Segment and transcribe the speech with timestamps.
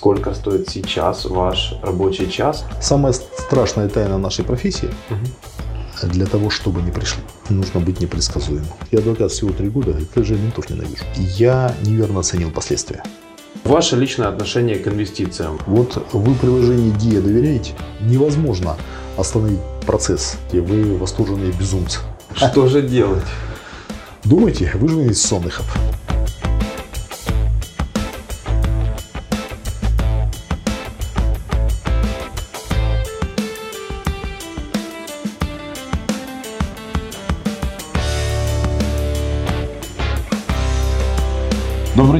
[0.00, 2.64] сколько стоит сейчас ваш рабочий час?
[2.80, 4.88] Самая страшная тайна нашей профессии
[6.02, 8.64] для того, чтобы не пришли, нужно быть непредсказуемым.
[8.90, 11.04] Я адвокат всего три года, и даже ментов ненавижу.
[11.16, 13.02] Я неверно оценил последствия.
[13.64, 15.58] Ваше личное отношение к инвестициям.
[15.66, 17.74] Вот вы приложение ГИА доверяете?
[18.00, 18.78] Невозможно
[19.18, 20.38] остановить процесс.
[20.52, 21.98] И Вы восторженные безумцы.
[22.34, 23.26] Что же делать?
[24.24, 25.50] Думайте, вы же инвестиционный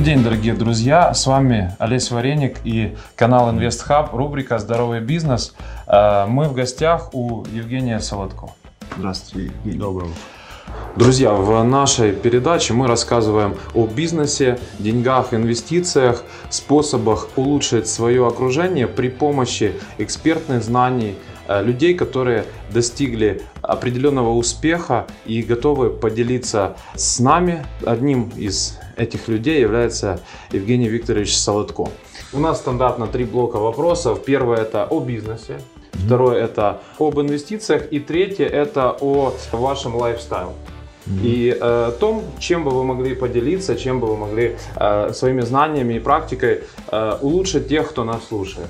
[0.01, 1.13] Добрый день, дорогие друзья!
[1.13, 5.55] С вами Олесь Вареник и канал InvestHub, рубрика «Здоровый бизнес».
[5.87, 8.49] Э, Мы в гостях у Евгения Солодко.
[8.97, 9.79] Здравствуйте, Евгений.
[9.79, 10.11] Доброго.
[10.97, 19.11] Друзья, в нашей передаче мы рассказываем о бизнесе, деньгах, инвестициях, способах улучшить свое окружение при
[19.11, 27.67] помощи экспертных знаний, э, людей, которые достигли определенного успеха и готовы поделиться с нами.
[27.85, 30.21] Одним из этих людей является
[30.53, 31.89] Евгений Викторович Солодко.
[32.33, 34.25] У нас стандартно три блока вопросов.
[34.25, 35.61] Первое это о бизнесе,
[35.93, 40.53] второе это об инвестициях и третье это о вашем лайфстайле.
[41.23, 45.95] И э, том, чем бы вы могли поделиться, чем бы вы могли э, своими знаниями
[45.95, 46.61] и практикой
[46.93, 48.69] э, улучшить тех, кто нас слушает.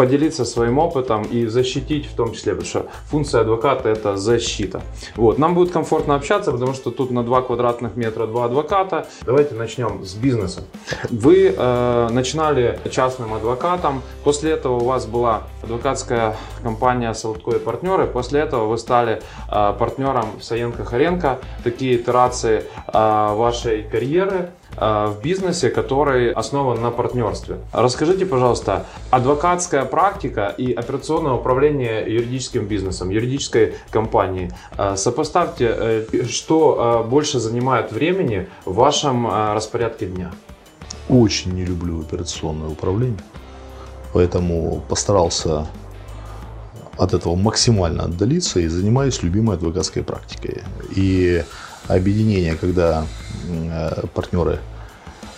[0.00, 4.80] Поделиться своим опытом и защитить в том числе, потому что функция адвоката это защита.
[5.14, 5.36] Вот.
[5.36, 9.06] Нам будет комфортно общаться, потому что тут на 2 квадратных метра два адвоката.
[9.26, 10.62] Давайте начнем с бизнеса.
[11.10, 18.06] Вы э, начинали частным адвокатом, после этого у вас была адвокатская компания Солодко и партнеры,
[18.06, 21.40] после этого вы стали э, партнером Саенко Харенко.
[21.62, 27.56] Такие итерации э, вашей карьеры в бизнесе, который основан на партнерстве.
[27.72, 34.50] Расскажите, пожалуйста, адвокатская практика и операционное управление юридическим бизнесом, юридической компанией.
[34.78, 40.30] Э, Сопоставьте, э, что э, больше занимает времени в вашем э, распорядке дня.
[41.08, 43.18] Очень не люблю операционное управление,
[44.12, 45.66] поэтому постарался
[46.96, 50.62] от этого максимально отдалиться и занимаюсь любимой адвокатской практикой.
[50.94, 51.42] И
[51.94, 53.06] объединение, когда
[53.48, 54.60] э, партнеры,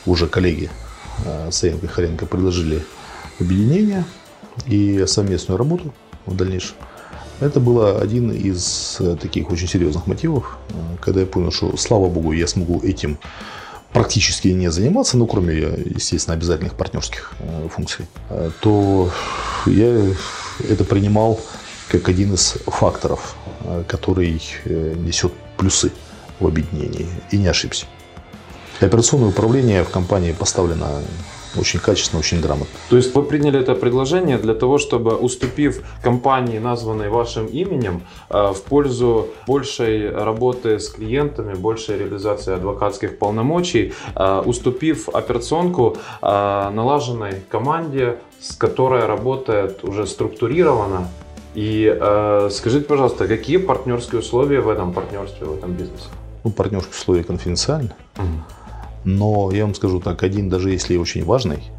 [0.04, 0.70] уже коллеги
[1.24, 2.84] э, Саенко и Харенко предложили
[3.40, 4.04] объединение
[4.66, 5.94] и совместную работу
[6.26, 6.76] в дальнейшем,
[7.40, 10.58] это было один из э, таких очень серьезных мотивов,
[11.00, 13.18] когда я понял, что, слава богу, я смогу этим
[13.92, 17.34] практически не заниматься, ну, кроме, естественно, обязательных партнерских
[17.70, 18.06] функций,
[18.60, 19.10] то
[19.66, 20.06] я
[20.66, 21.38] это принимал
[21.88, 23.36] как один из факторов,
[23.86, 25.92] который несет плюсы
[26.42, 27.06] в объединении.
[27.30, 27.86] И не ошибся.
[28.80, 30.88] Операционное управление в компании поставлено
[31.56, 32.74] очень качественно, очень грамотно.
[32.88, 38.52] То есть вы приняли это предложение для того, чтобы, уступив компании, названной вашим именем, э,
[38.52, 47.34] в пользу большей работы с клиентами, большей реализации адвокатских полномочий, э, уступив операционку э, налаженной
[47.48, 51.08] команде, с которой работает уже структурированно.
[51.54, 51.94] И
[52.50, 56.08] скажите, пожалуйста, какие партнерские условия в этом партнерстве, в этом бизнесе?
[56.44, 57.92] Ну, партнерские условия конфиденциальны.
[59.04, 61.70] Но я вам скажу так, один, даже если очень важный,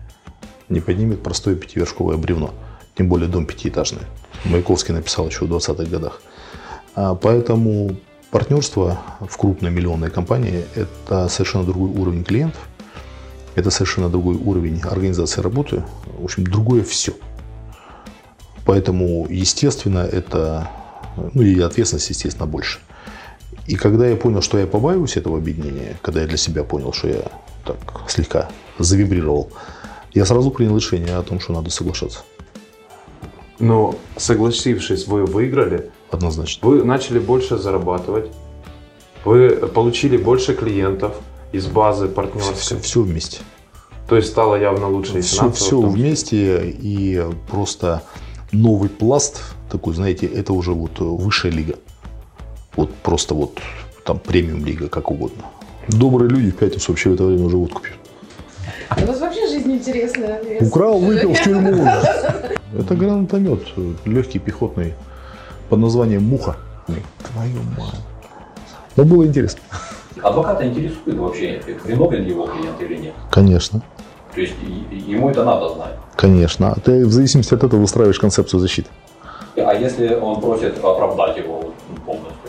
[0.70, 2.54] не поднимет простое пятивершковое бревно.
[2.96, 4.04] Тем более дом пятиэтажный.
[4.46, 6.22] Маяковский написал еще в 20-х годах.
[6.96, 7.96] А Поэтому
[8.30, 12.68] партнерство в крупной миллионной компании– это совершенно другой уровень клиентов,
[13.56, 15.84] это совершенно другой уровень организации работы,
[16.18, 17.14] в общем, другое все.
[18.66, 20.70] Поэтому, естественно, это,
[21.34, 22.80] ну и ответственность, естественно, больше.
[23.68, 27.08] И когда я понял, что я побаиваюсь этого объединения, когда я для себя понял, что
[27.08, 27.32] я
[27.66, 29.50] так слегка завибрировал,
[30.14, 32.20] я сразу принял решение о том, что надо соглашаться.
[33.60, 36.68] Но согласившись, вы выиграли, Однозначно.
[36.68, 38.30] вы начали больше зарабатывать,
[39.24, 41.16] вы получили больше клиентов
[41.54, 42.80] из базы Все, партнерской.
[42.80, 43.38] все вместе.
[44.10, 48.04] То есть стало явно лучше и Все, все том вместе и просто
[48.52, 51.76] новый пласт такой, знаете, это уже вот высшая лига.
[52.76, 53.60] Вот просто вот
[54.04, 55.44] там премиум лига, как угодно.
[55.88, 57.98] Добрые люди в пятницу вообще в это время уже водку пьют.
[59.02, 60.42] У вас вообще жизнь интересная.
[60.62, 61.86] Украл, выпил в тюрьму.
[62.78, 63.62] Это гранатомет,
[64.06, 64.94] легкий пехотный,
[65.70, 66.56] под названием «Муха».
[66.88, 67.96] Твою мать.
[68.96, 69.62] Но было интересно.
[70.22, 73.14] Адвоката интересует вообще, виновен его клиент или нет.
[73.32, 73.82] Конечно,
[74.34, 74.54] То есть
[75.08, 75.94] ему это надо знать.
[76.16, 76.72] конечно.
[76.72, 78.90] А Ты в зависимости от этого выстраиваешь концепцию защиты.
[79.56, 81.63] А если он просит оправдать его?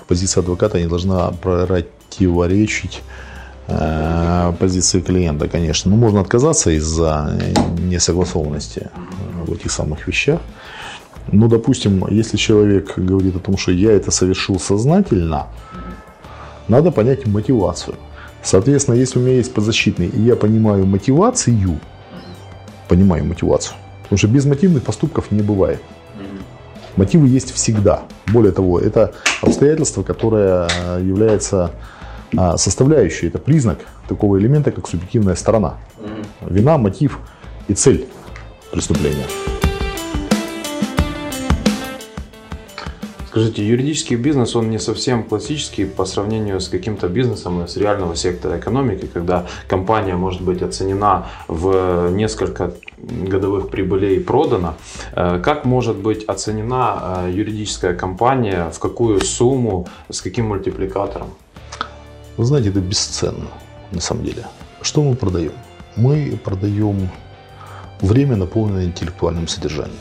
[0.06, 3.02] Позиция адвоката не должна противоречить
[3.68, 5.90] э, позиции клиента, конечно.
[5.90, 7.38] Но можно отказаться из-за
[7.78, 8.90] несогласованности
[9.46, 10.40] в этих самых вещах.
[11.32, 15.46] Но, допустим, если человек говорит о том, что я это совершил сознательно,
[16.68, 17.96] надо понять мотивацию.
[18.42, 21.80] Соответственно, если у меня есть подзащитный, и я понимаю мотивацию,
[22.88, 25.80] понимаю мотивацию, потому что без мотивных поступков не бывает.
[26.96, 28.02] Мотивы есть всегда.
[28.32, 29.12] Более того, это
[29.42, 30.68] обстоятельство, которое
[31.00, 31.72] является
[32.36, 35.74] а, составляющей, это признак такого элемента, как субъективная сторона.
[36.40, 37.18] Вина, мотив
[37.68, 38.06] и цель
[38.70, 39.24] преступления.
[43.34, 48.60] Скажите, юридический бизнес, он не совсем классический по сравнению с каким-то бизнесом с реального сектора
[48.60, 54.74] экономики, когда компания может быть оценена в несколько годовых прибылей продана.
[55.16, 61.30] Э, как может быть оценена э, юридическая компания, в какую сумму, с каким мультипликатором?
[62.36, 63.48] Вы знаете, это бесценно
[63.90, 64.46] на самом деле.
[64.80, 65.54] Что мы продаем?
[65.96, 67.08] Мы продаем
[68.00, 69.98] время, наполненное интеллектуальным содержанием.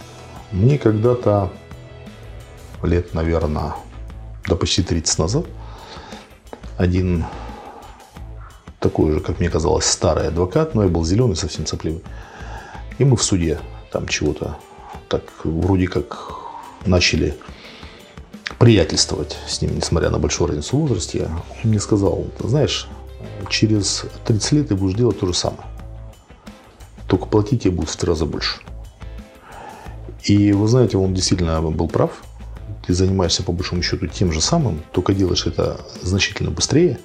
[0.52, 1.50] Мне когда-то
[2.86, 3.76] лет, наверное,
[4.48, 5.46] до почти 30 назад,
[6.78, 7.26] один
[8.80, 12.04] такой же, как мне казалось, старый адвокат, но я был зеленый, совсем сопливый.
[12.98, 13.60] И мы в суде
[13.92, 14.58] там чего-то
[15.08, 16.34] так вроде как
[16.86, 17.38] начали
[18.60, 21.30] приятельствовать с ним, несмотря на большую разницу в возрасте.
[21.64, 22.88] Он мне сказал, знаешь,
[23.50, 25.64] через 30 лет ты будешь делать то же самое.
[27.08, 28.60] Только платить тебе будет в три раза больше.
[30.24, 32.24] И вы знаете, он действительно был прав
[32.86, 37.00] ты занимаешься по большому счету тем же самым, только делаешь это значительно быстрее,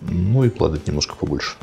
[0.00, 1.56] ну и платить немножко побольше.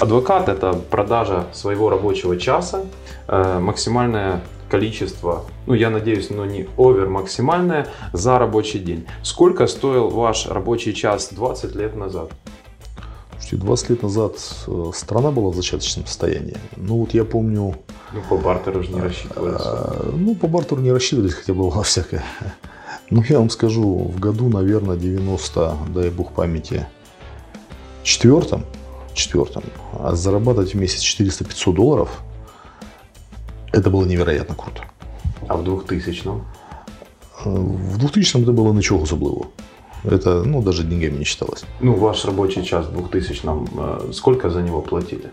[0.00, 2.84] Адвокат– это продажа своего рабочего часа,
[3.26, 9.06] э, максимальное количество, ну я надеюсь, но не овер максимальное за рабочий день.
[9.22, 12.30] Сколько стоил ваш рабочий час 20 лет назад?
[13.48, 14.32] Слушайте, 20 лет назад
[14.66, 16.58] э, страна была в зачаточном состоянии.
[16.76, 17.76] Ну вот я помню...
[18.12, 19.60] Ну по бартеру же не рассчитывались.
[19.64, 22.22] А, ну по бартеру не рассчитывались, хотя было всякое.
[23.08, 26.86] Ну я вам скажу, в году, наверное, 90, дай бог памяти,
[28.02, 28.66] четвертом,
[29.14, 29.62] четвертом,
[29.94, 32.20] а зарабатывать в месяц 400-500 долларов,
[33.72, 34.82] это было невероятно круто.
[35.48, 36.44] А в 2000-м?
[37.46, 39.46] В 2000-м это было ничего особливого.
[40.04, 41.64] Это, ну, даже деньгами не считалось.
[41.80, 45.30] Ну, ваш рабочий час в 2000-м, э, сколько за него платили?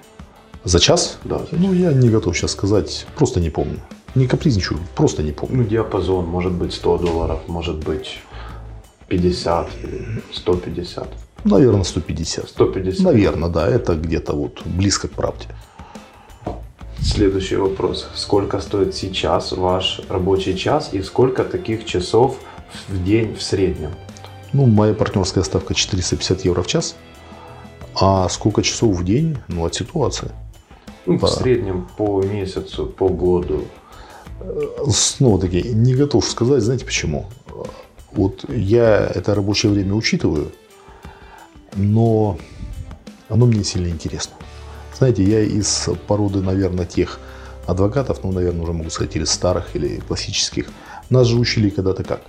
[0.64, 1.18] За час?
[1.24, 1.38] Да.
[1.38, 3.80] За ну, я не готов сейчас сказать, просто не помню.
[4.16, 5.58] Не капризничаю, просто не помню.
[5.58, 8.20] Ну, диапазон, может быть 100 долларов, может быть
[9.08, 9.70] 50
[10.34, 11.08] 150.
[11.44, 12.50] Наверное, 150.
[12.50, 13.06] 150.
[13.06, 15.46] Наверное, да, это где-то вот близко к правде.
[17.02, 18.08] Следующий вопрос.
[18.16, 22.40] Сколько стоит сейчас ваш рабочий час и сколько таких часов
[22.90, 23.92] в день в среднем?
[24.56, 26.96] Ну, моя партнерская ставка 450 евро в час.
[27.94, 29.38] А сколько часов в день?
[29.50, 30.32] Ну, от ситуации.
[31.06, 31.28] Ну, да.
[31.28, 33.66] в среднем по месяцу, по году.
[34.90, 37.26] Снова-таки, не готов сказать, знаете почему?
[38.14, 40.54] Вот я это рабочее время учитываю,
[41.74, 42.38] но
[43.28, 44.36] оно мне сильно интересно.
[44.98, 47.20] Знаете, я из породы, наверное, тех
[47.68, 50.68] адвокатов, ну, наверное, уже могу сказать, или старых, или классических.
[51.10, 52.22] Нас же учили когда-то как?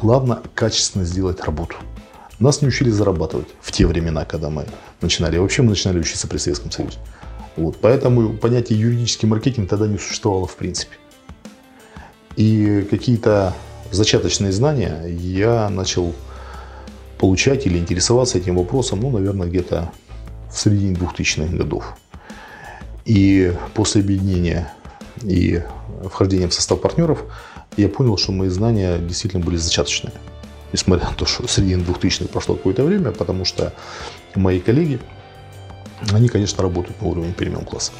[0.00, 1.76] Главное качественно сделать работу.
[2.38, 4.66] Нас не учили зарабатывать в те времена, когда мы
[5.00, 5.38] начинали.
[5.38, 6.98] Вообще мы начинали учиться при Советском Союзе.
[7.56, 7.78] Вот.
[7.80, 10.96] Поэтому понятие юридический маркетинг тогда не существовало в принципе.
[12.36, 13.54] И какие-то
[13.90, 16.14] зачаточные знания я начал
[17.18, 19.90] получать или интересоваться этим вопросом, ну, наверное, где-то
[20.52, 21.96] в середине 2000-х годов.
[23.06, 24.70] И после объединения
[25.22, 25.62] и
[26.04, 27.24] вхождения в состав партнеров
[27.76, 30.12] я понял, что мои знания действительно были зачаточные.
[30.72, 33.72] Несмотря на то, что среди 2000-х прошло какое-то время, потому что
[34.34, 34.98] мои коллеги,
[36.12, 37.92] они, конечно, работают на уровне премиум класса.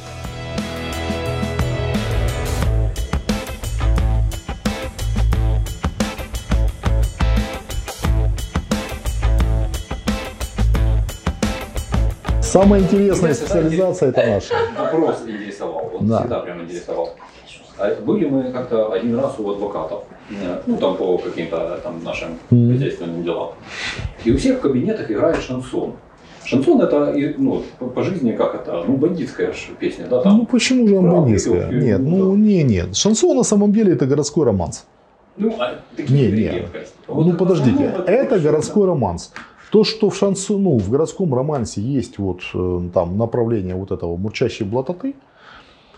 [12.41, 14.55] Самая интересная специализация это наша.
[14.77, 16.19] Вопрос интересовал, вот да.
[16.19, 17.15] всегда прям интересовал.
[17.77, 22.29] А были мы как-то один раз у адвокатов, э, ну там по каким-то там нашим
[22.49, 23.51] хозяйственным делам.
[24.25, 25.93] И у всех в кабинетах играет шансон.
[26.43, 27.61] Шансон это, ну,
[27.93, 30.21] по жизни как это, ну, бандитская же песня, да?
[30.21, 31.69] Там ну, почему же он бандитская?
[31.69, 32.95] Нет, ну, не, нет.
[32.95, 34.85] Шансон на самом деле это городской романс.
[35.35, 36.67] Ну, а не, не.
[37.07, 38.87] Вот ну, подождите, это, это городской да.
[38.87, 39.33] романс.
[39.71, 44.15] То, что в шансону, ну, в городском романсе есть вот э, там направление вот этого
[44.15, 45.15] мурчащей блатоты,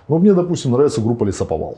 [0.09, 1.77] ну, мне, допустим, нравится группа Лесоповал.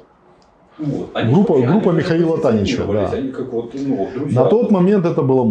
[0.79, 1.09] Вот.
[1.13, 3.17] Они Группа- вообще, группа они Михаила позиционировались, да.
[3.17, 4.43] Они как вот, ну, друзья.
[4.43, 5.43] На тот момент это было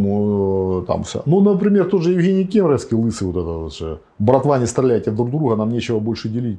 [0.83, 1.23] э, там все.
[1.27, 4.01] Ну, например, тот же Евгений Кемеровский, лысый вот этот вот же.
[4.19, 6.59] Братва, не стреляйте друг друга, нам нечего больше делить.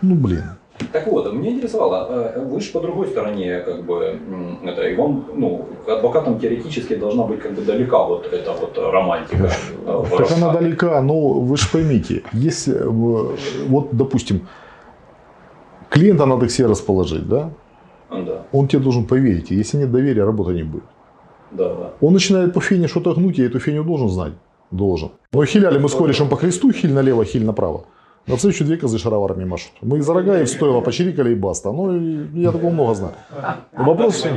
[0.00, 0.44] Ну, блин.
[0.92, 4.18] Так вот, меня интересовало, э, вы же по другой стороне, как бы,
[4.64, 9.50] это, и вам, ну, адвокатам теоретически должна быть как бы далека вот эта вот романтика.
[10.18, 12.88] Так она далека, но вы же поймите, если, э,
[13.68, 14.46] вот, допустим,
[15.90, 17.50] клиента надо к себе расположить, да?
[18.10, 20.84] Да, Он тебе должен поверить, и если нет доверия, работы не будет.
[21.52, 21.90] да, да.
[22.00, 24.32] Он начинает по фене что-то гнуть, я эту феню должен знать.
[24.70, 25.10] Должен.
[25.32, 27.84] Но хиляли мы с корешем по кресту, хиль налево, хиль направо.
[28.26, 29.72] На встречу две козы шароварами машут.
[29.82, 31.72] Мы за рога и в стойло почирикали и баста.
[31.72, 33.14] Ну, я такого много знаю.
[33.72, 34.26] Вопрос?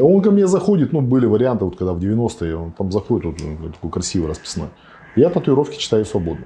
[0.00, 3.36] Он ко мне заходит, ну, были варианты, вот когда в 90-е, он там заходит, вот,
[3.40, 4.68] ну, такой красивый, расписной.
[5.16, 6.44] Я татуировки читаю свободно.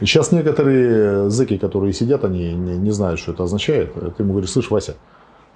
[0.00, 3.94] Сейчас некоторые зэки, которые сидят, они не, не знают, что это означает.
[3.94, 4.96] Ты ему говоришь, слышь, Вася,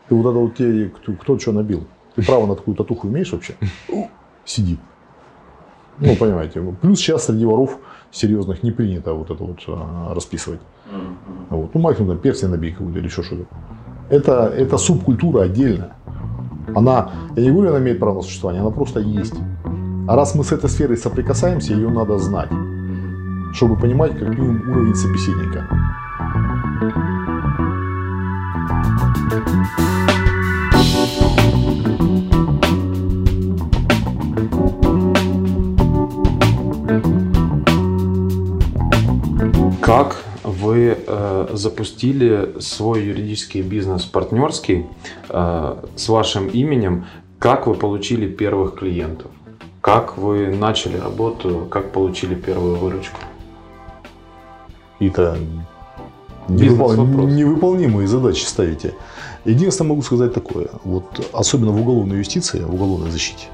[0.08, 1.84] ты вот это вот тебе, кто, кто что набил?
[2.14, 3.56] Ты право на такую татуху имеешь вообще?
[4.44, 4.78] Сиди.
[5.98, 6.60] Ну, понимаете.
[6.80, 7.78] Плюс сейчас среди воров
[8.10, 10.60] серьезных не принято вот это вот а, расписывать.
[11.50, 11.74] Вот.
[11.74, 13.46] Ну, максимум там перстень набей какой-то или еще что-то.
[14.08, 15.96] Это, это субкультура отдельная.
[16.74, 19.34] Она, я не говорю, она имеет право на существование, она просто есть.
[20.08, 22.50] А раз мы с этой сферой соприкасаемся, ее надо знать,
[23.52, 25.66] чтобы понимать, как минимум уровень собеседника.
[39.86, 44.86] Как вы э, запустили свой юридический бизнес партнерский
[45.28, 47.06] э, с вашим именем?
[47.38, 49.30] Как вы получили первых клиентов?
[49.80, 51.68] Как вы начали работу?
[51.70, 53.20] Как получили первую выручку?
[56.48, 56.96] Бизнес-вопрос.
[56.96, 58.94] невыпол- невыполнимые задачи ставите.
[59.44, 60.68] Единственное, могу сказать такое.
[60.82, 63.46] Вот, особенно в уголовной юстиции, в уголовной защите,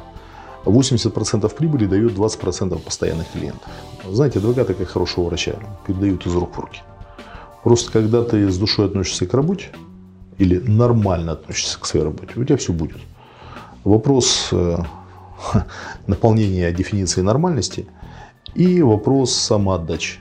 [0.65, 3.69] 80% прибыли дает 20% постоянных клиентов.
[4.09, 5.55] Знаете, адвокаты, как хорошего врача,
[5.87, 6.81] передают из рук в руки.
[7.63, 9.71] Просто когда ты с душой относишься к работе,
[10.39, 12.99] или нормально относишься к своей работе, у тебя все будет.
[13.85, 14.79] Вопрос э,
[16.07, 17.87] наполнения дефиниции нормальности
[18.55, 20.19] и вопрос самоотдачи.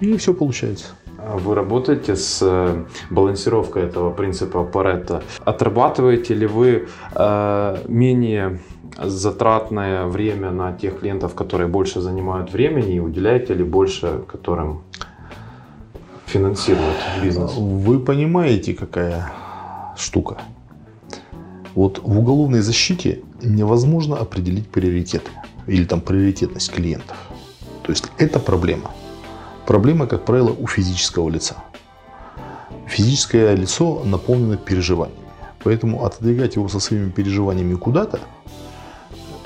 [0.00, 0.86] И все получается.
[1.18, 5.22] А Вы работаете с э, балансировкой этого принципа Паретта.
[5.44, 8.60] Отрабатываете ли вы э, менее
[8.98, 14.82] затратное время на тех клиентов, которые больше занимают времени, и уделяете ли больше, которым
[16.26, 17.52] финансируют бизнес?
[17.56, 19.32] Вы понимаете, какая
[19.96, 20.36] штука?
[21.74, 25.30] Вот в уголовной защите невозможно определить приоритеты
[25.66, 27.16] или там приоритетность клиентов.
[27.82, 28.90] То есть это проблема.
[29.66, 31.56] Проблема, как правило, у физического лица.
[32.86, 35.24] Физическое лицо наполнено переживаниями.
[35.64, 38.20] Поэтому отодвигать его со своими переживаниями куда-то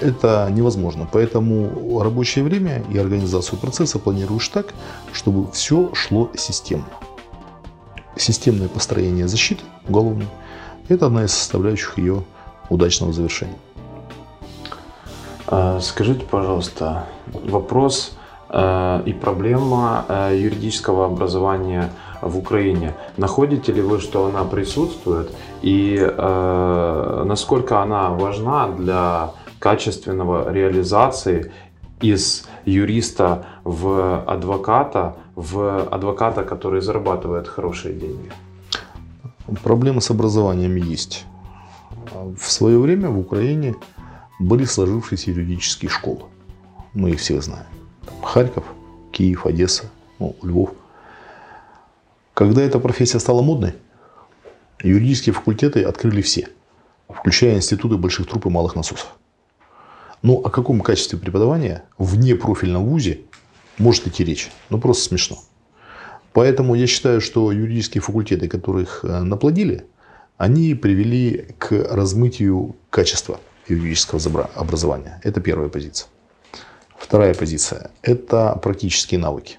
[0.01, 1.09] это невозможно.
[1.11, 4.75] Поэтому рабочее время и организацию процесса планируешь так,
[5.13, 6.87] чтобы все шло системно.
[8.17, 10.27] Системное построение защиты уголовной–
[10.89, 12.25] это одна из составляющих ее
[12.69, 13.57] удачного завершения.
[15.47, 18.17] А, Скажите, пожалуйста, вопрос
[18.51, 21.91] э, и проблема э, юридического образования
[22.21, 22.95] в Украине.
[23.17, 25.31] Находите ли вы, что она присутствует
[25.63, 31.53] и э, насколько она важна для качественного реализации
[32.01, 38.31] из юриста в адвоката, в адвоката, который зарабатывает хорошие деньги?
[39.63, 41.25] Проблемы с образованием есть.
[42.13, 43.75] В свое время в Украине
[44.39, 46.23] были сложившиеся юридические школы.
[46.95, 47.67] Мы их всех знаем.
[48.05, 48.65] Там Харьков,
[49.13, 49.85] Киев, Одесса,
[50.19, 50.71] ну, Львов.
[52.35, 53.75] Когда эта профессия стала модной,
[54.83, 56.49] юридические факультеты открыли все,
[57.09, 59.17] включая институты больших труб и малых насосов.
[60.23, 63.21] Ну, о каком качестве преподавания в непрофильном вузе
[63.79, 64.51] может идти речь?
[64.71, 65.39] Ну, просто смешно.
[66.33, 69.87] Поэтому я считаю, что юридические факультеты, которых э, наплодили,
[70.37, 75.21] они привели к размытию качества юридического образования.
[75.25, 76.09] Это первая позиция.
[76.97, 79.59] Вторая позиция– это практические навыки.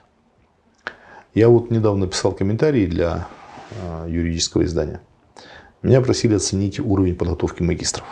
[1.33, 3.27] Я вот недавно писал комментарии для
[3.71, 4.99] э, юридического издания.
[5.81, 8.05] Меня просили оценить уровень подготовки магистров.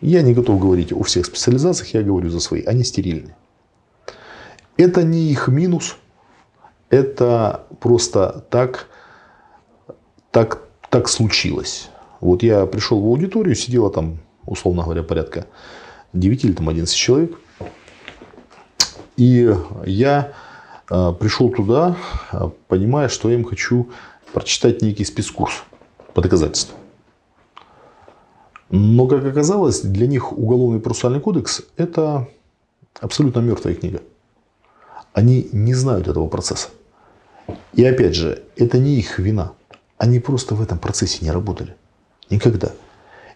[0.00, 2.62] Я не готов говорить о всех специализациях, я говорю за свои.
[2.64, 3.34] Они стерильны.
[4.76, 5.96] Это не их минус,
[6.88, 8.88] это просто так,
[10.30, 11.90] так, так случилось.
[12.20, 15.46] Вот я пришел в аудиторию, сидело там, условно говоря, порядка
[16.12, 17.38] 9 или там 11 человек.
[19.16, 19.52] И
[19.84, 20.32] я
[20.88, 21.96] а, пришел туда,
[22.30, 23.90] а, понимая, что я им хочу
[24.32, 25.64] прочитать некий спецкурс
[26.14, 26.76] по доказательству.
[28.70, 32.28] Но, как оказалось, для них Уголовный процессуальный кодекс– это
[33.00, 34.02] абсолютно мертвая книга.
[35.12, 36.68] Они не знают этого процесса.
[37.72, 39.52] И опять же, это не их вина.
[39.96, 41.76] Они просто в этом процессе не работали.
[42.30, 42.72] Никогда.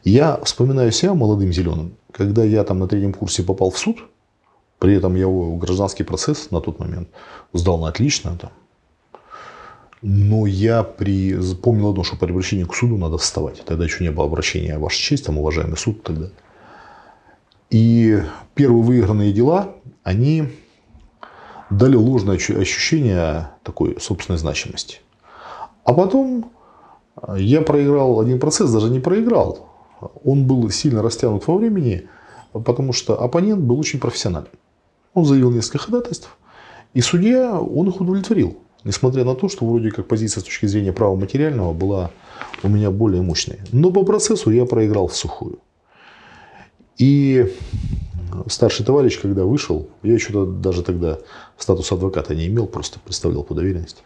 [0.05, 3.99] Я вспоминаю себя молодым зеленым, когда я там на третьем курсе попал в суд,
[4.79, 5.27] при этом я
[5.59, 7.09] гражданский процесс на тот момент
[7.53, 8.37] сдал на отлично.
[8.37, 8.51] Там.
[10.03, 11.39] Но я при...
[11.55, 13.65] помнил одно, что при обращении к суду надо вставать.
[13.65, 16.29] Тогда еще не было обращения «Ваша честь», там «Уважаемый суд» тогда.
[17.71, 18.21] И
[18.55, 20.49] первые выигранные дела, они
[21.71, 24.99] дали ложное ощущение такой собственной значимости.
[25.85, 26.51] А потом
[27.37, 29.69] я проиграл один процесс, даже не проиграл.
[30.25, 32.09] Он был сильно растянут во времени,
[32.53, 34.49] потому что оппонент был очень профессионален.
[35.15, 36.37] Он заявил несколько ходатайств,
[36.93, 38.59] и судья, он их удовлетворил.
[38.85, 42.11] Несмотря на то, что вроде как позиция с точки зрения права материального была
[42.63, 43.61] у меня более мощной.
[43.71, 45.59] Но по процессу я проиграл в сухую.
[46.99, 47.53] И
[48.49, 51.19] старший товарищ, когда вышел, я еще даже тогда
[51.59, 54.03] статус адвоката не имел, просто представлял по доверенности.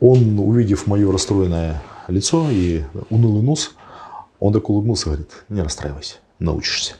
[0.00, 3.74] Он, увидев мое расстроенное лицо и унылый нос,
[4.40, 6.96] он так улыбнулся и говорит, не расстраивайся, научишься.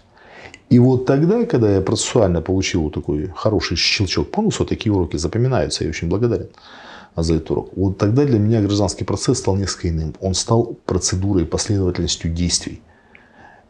[0.75, 5.17] И вот тогда, когда я процессуально получил вот такой хороший щелчок по носу, такие уроки
[5.17, 6.49] запоминаются, я очень благодарен
[7.15, 7.71] за этот урок.
[7.77, 10.17] Вот тогда для меня гражданский процесс стал несколько иным.
[10.21, 12.83] Он стал процедурой, последовательностью действий.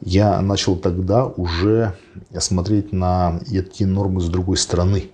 [0.01, 1.95] Я начал тогда уже
[2.39, 5.11] смотреть на эти нормы с другой стороны.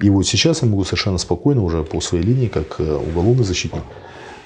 [0.00, 3.82] И вот сейчас я могу совершенно спокойно уже по своей линии, как э, уголовный защитник,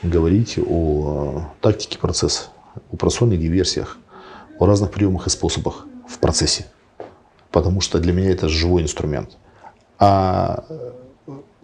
[0.03, 2.49] говорить о э, тактике процесса,
[2.91, 3.97] о процессуальных диверсиях,
[4.59, 6.67] о разных приемах и способах в процессе.
[7.51, 9.37] Потому что для меня это живой инструмент.
[9.99, 10.65] А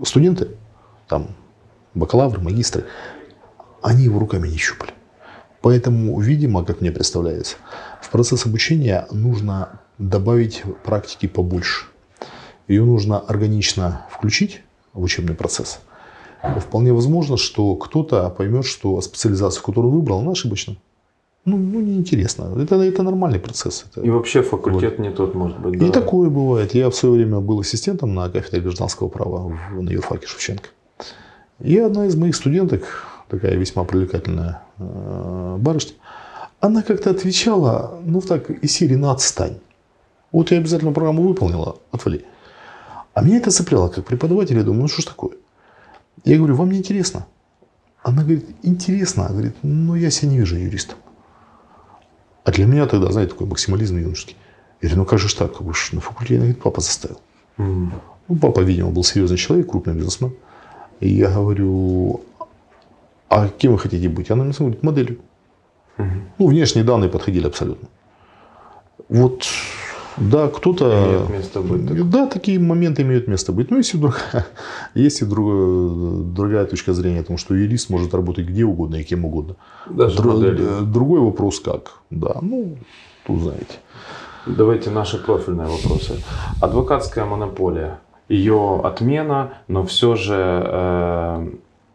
[0.02, 0.56] студенты,
[1.08, 1.28] там,
[1.94, 2.87] бакалавры, магистры,
[3.82, 4.92] они его руками не щупали.
[5.61, 7.56] Поэтому, видимо, как мне представляется,
[8.00, 11.87] в процесс обучения нужно добавить практики побольше.
[12.66, 15.80] Ее нужно органично включить в учебный процесс.
[16.58, 20.76] Вполне возможно, что кто-то поймет, что специализацию, которую выбрал, она ошибочна
[21.45, 22.57] ну, ну неинтересно.
[22.63, 23.85] Это, это нормальный процесс.
[23.91, 25.05] Это, и вообще факультет вот.
[25.05, 25.78] не тот может быть.
[25.78, 25.87] Да?
[25.87, 26.75] И такое бывает.
[26.75, 30.69] Я в свое время был ассистентом на кафедре гражданского права в, на юрфаке Шевченко.
[31.59, 35.95] И одна из моих студенток, такая весьма привлекательная э, барышня,
[36.61, 39.59] она как-то отвечала, ну так, из серии «на отстань».
[40.31, 42.25] Вот я обязательно программу выполнила, отвали.
[43.15, 44.57] А меня это цепляло как преподаватель.
[44.57, 45.33] Я думаю, ну что ж такое?
[46.25, 47.26] Я говорю, вам не интересно?
[48.02, 49.26] Она говорит, интересно.
[49.26, 50.99] Она говорит, ну я себя не вижу юристом.
[52.45, 54.37] А для меня тогда, знаете, такой максимализм юношеский.
[54.81, 55.61] Я говорю, ну как же так?
[55.61, 57.21] Вы на факультете, говорит, папа заставил.
[57.59, 57.91] Mm.
[58.28, 60.33] Ну, папа, видимо, был серьезный человек, крупный бизнесмен.
[61.00, 62.23] И я говорю,
[63.28, 64.31] а кем вы хотите быть?
[64.31, 65.19] Она мне говорит, моделью.
[65.99, 66.23] Mm-hmm.
[66.39, 67.89] Ну, внешние данные подходили абсолютно.
[69.09, 69.45] Вот
[70.16, 71.26] да, кто-то...
[72.04, 73.70] Да, такие моменты имеют место быть.
[73.70, 74.46] Но есть и другая,
[74.94, 79.04] есть и другая, другая точка зрения о том, что юрист может работать где угодно и
[79.04, 79.56] кем угодно.
[79.88, 80.40] Даже Дру,
[80.82, 81.92] другой вопрос как.
[82.10, 82.76] Да, ну,
[83.26, 83.78] тут знаете.
[84.46, 86.22] Давайте наши профильные вопросы.
[86.60, 88.00] Адвокатская монополия.
[88.28, 91.48] Ее отмена, но все же э,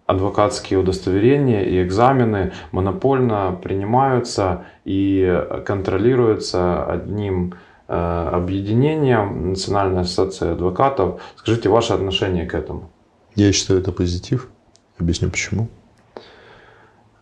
[0.05, 7.55] адвокатские удостоверения и экзамены монопольно принимаются и контролируются одним
[7.89, 11.21] Э, объединением, Национальной ассоциации адвокатов.
[11.37, 12.89] Скажите ваше отношение к этому.
[13.35, 14.49] Я считаю это позитив.
[14.97, 15.69] Объясню почему.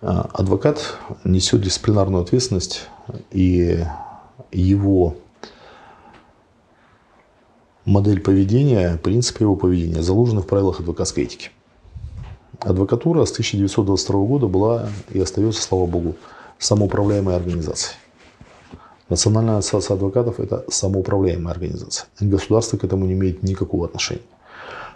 [0.02, 2.88] А, адвокат несет дисциплинарную ответственность,
[3.32, 3.84] и
[4.52, 5.16] его
[7.86, 11.52] модель поведения, принципы его поведения заложены в правилах адвокатской этики.
[12.60, 16.16] Адвокатура с 1922 года была и остается, слава богу,
[16.58, 17.98] самоуправляемой организацией.
[19.08, 22.08] Национальная ассоциация адвокатов– это самоуправляемая организация.
[22.20, 24.24] Государство к этому не имеет никакого отношения.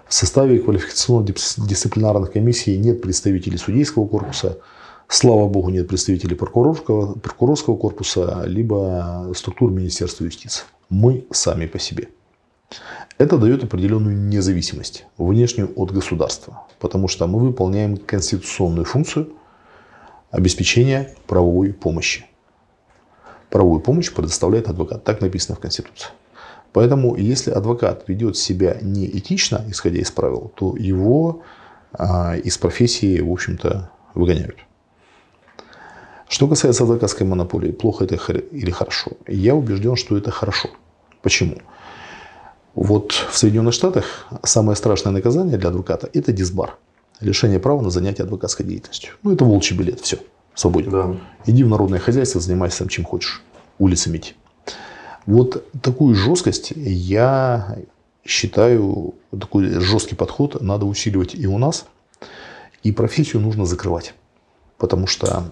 [0.07, 4.57] В составе квалификационно-дисциплинарных комиссий нет представителей судейского корпуса,
[5.07, 10.63] слава богу, нет представителей прокурорского, прокурорского корпуса, либо структур Министерства юстиции.
[10.89, 12.09] Мы сами по себе.
[13.19, 19.33] Это дает определенную независимость, внешнюю от государства, потому что мы выполняем конституционную функцию
[20.31, 22.25] обеспечения правовой помощи
[23.49, 25.03] правовую помощь предоставляет адвокат.
[25.03, 26.09] Так написано в Конституции.
[26.71, 31.41] Поэтому, если адвокат ведет себя неэтично, исходя из правил, то его
[31.93, 34.57] а, из профессии, в общем-то, выгоняют.
[36.27, 39.13] Что касается адвокатской монополии, плохо это или хорошо?
[39.27, 40.69] Я убежден, что это хорошо.
[41.23, 41.57] Почему?
[42.75, 46.77] Вот в Соединенных Штатах самое страшное наказание для адвоката– это дисбар.
[47.19, 49.13] Лишение права на занятие адвокатской деятельностью.
[49.23, 50.19] Ну, это волчий билет, все,
[50.59, 50.91] свободен.
[50.91, 51.15] Да.
[51.45, 53.41] Иди в народное хозяйство, занимайся там чем хочешь,
[53.77, 54.33] улицами идти.
[55.25, 57.77] Вот такую жесткость я
[58.25, 61.85] считаю, такой жесткий подход надо усиливать и у нас,
[62.83, 64.13] и профессию нужно закрывать.
[64.77, 65.51] Потому что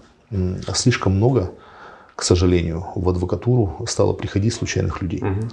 [0.74, 1.52] слишком много,
[2.14, 5.22] к сожалению, в адвокатуру стало приходить случайных людей.
[5.22, 5.48] Угу.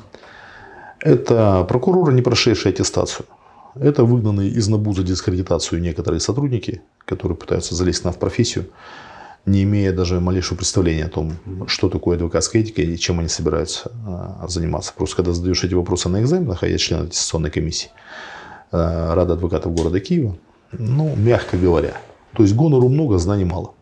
[1.02, 3.26] Это прокуроры, не прошедшие аттестацию.
[3.76, 8.66] Это выгнанные из НАБУ за дискредитацию некоторые сотрудники, которые пытаются залезть на в профессию,
[9.46, 11.34] не имея даже малейшего представления о том,
[11.68, 14.94] что такое адвокатская этика и чем они собираются а, заниматься.
[14.96, 17.90] Просто когда задаешь эти вопросы на экзаменах, а я член аттестационной комиссии
[18.72, 20.36] а, Рада адвокатов города Киева,
[20.72, 21.98] ну, мягко говоря,
[22.34, 23.74] то есть гонору много, знаний мало.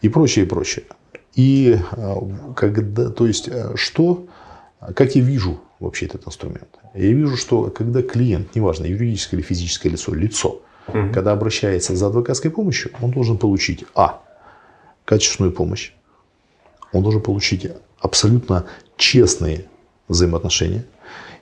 [0.00, 0.86] И прочее, и прочее.
[1.34, 2.16] И а,
[2.56, 4.26] когда, то есть, что,
[4.94, 6.78] как я вижу вообще этот инструмент?
[6.94, 11.12] Я вижу, что когда клиент, неважно, юридическое или физическое лицо, лицо, угу.
[11.12, 14.22] когда обращается за адвокатской помощью, он должен получить А.
[15.04, 15.92] Качественную помощь.
[16.92, 17.66] Он должен получить
[17.98, 19.66] абсолютно честные
[20.08, 20.84] взаимоотношения.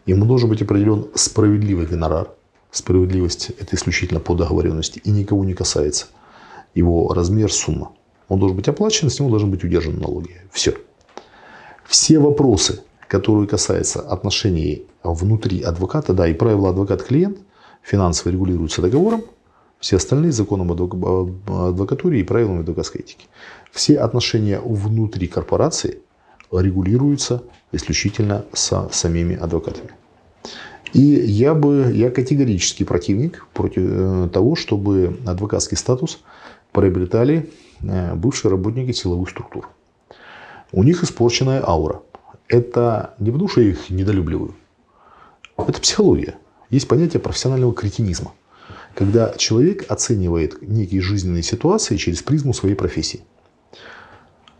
[0.06, 2.30] Ему должен быть определен справедливый гонорар.
[2.70, 6.06] Справедливость– это исключительно по договоренности и никого не касается
[6.74, 7.92] его размер, сумма.
[8.28, 10.40] Он должен быть оплачен, с него должны быть удержаны налоги.
[10.50, 10.74] Все.
[11.86, 17.38] Все вопросы, которые касаются отношений внутри адвоката, да, и правила адвокат-клиент
[17.82, 19.24] финансово регулируются договором,
[19.82, 23.26] все остальные законом о адвокатуре и правилами адвокатской этики.
[23.72, 25.98] Все отношения внутри корпорации
[26.52, 27.42] регулируются
[27.72, 29.90] исключительно со самими адвокатами.
[30.92, 36.20] И я бы, я категорический противник против э, того, чтобы адвокатский статус
[36.70, 39.68] приобретали э, бывшие работники силовых структур.
[40.70, 42.02] У них испорченная аура.
[42.46, 44.54] Это не потому, что я их недолюбливаю.
[45.56, 46.36] Это психология.
[46.70, 48.32] Есть понятие профессионального кретинизма.
[48.94, 53.22] Когда человек оценивает некие жизненные ситуации через призму своей профессии.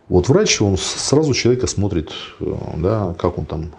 [0.09, 3.71] Вот врач, он сразу человека смотрит, э, да, как он там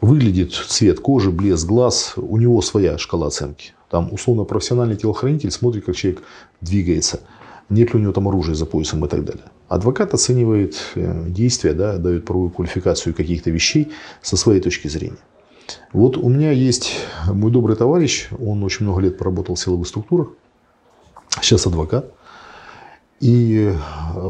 [0.00, 3.72] выглядит, цвет кожи, блеск глаз, у него своя шкала оценки.
[3.90, 6.22] Там, условно, профессиональный телохранитель смотрит, как человек
[6.60, 7.20] двигается,
[7.68, 9.44] нет ли у него там оружия за поясом и так далее.
[9.68, 15.18] Адвокат оценивает э, действия, да, дает правовую квалификацию каких-то вещей со своей точки зрения.
[15.92, 20.28] Вот у меня есть мой добрый товарищ, он очень много лет поработал в силовых структурах,
[21.40, 22.12] сейчас адвокат.
[23.20, 23.74] И,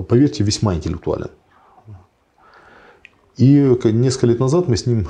[0.08, 1.30] поверьте, весьма интеллектуален.
[3.36, 5.06] И несколько лет назад мы с ним,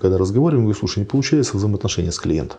[0.00, 2.58] когда разговариваем, говорю, слушай, не получается взаимоотношения с клиентом.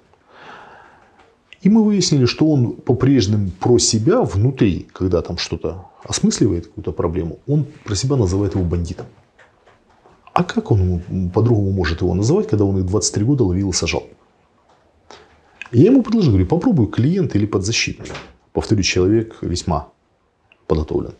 [1.62, 7.40] И мы выяснили, что он по-прежнему про себя внутри, когда там что-то осмысливает, какую-то проблему,
[7.48, 9.08] он про себя называет его бандитом.
[10.34, 11.02] А как он
[11.34, 14.08] по-другому может его называть, когда он их 23 года ловил и сажал?
[15.72, 18.08] Я ему предложил, говорю, попробуй клиент или подзащитный.
[18.54, 19.90] Повторю, человек весьма
[20.68, 21.14] подготовлен.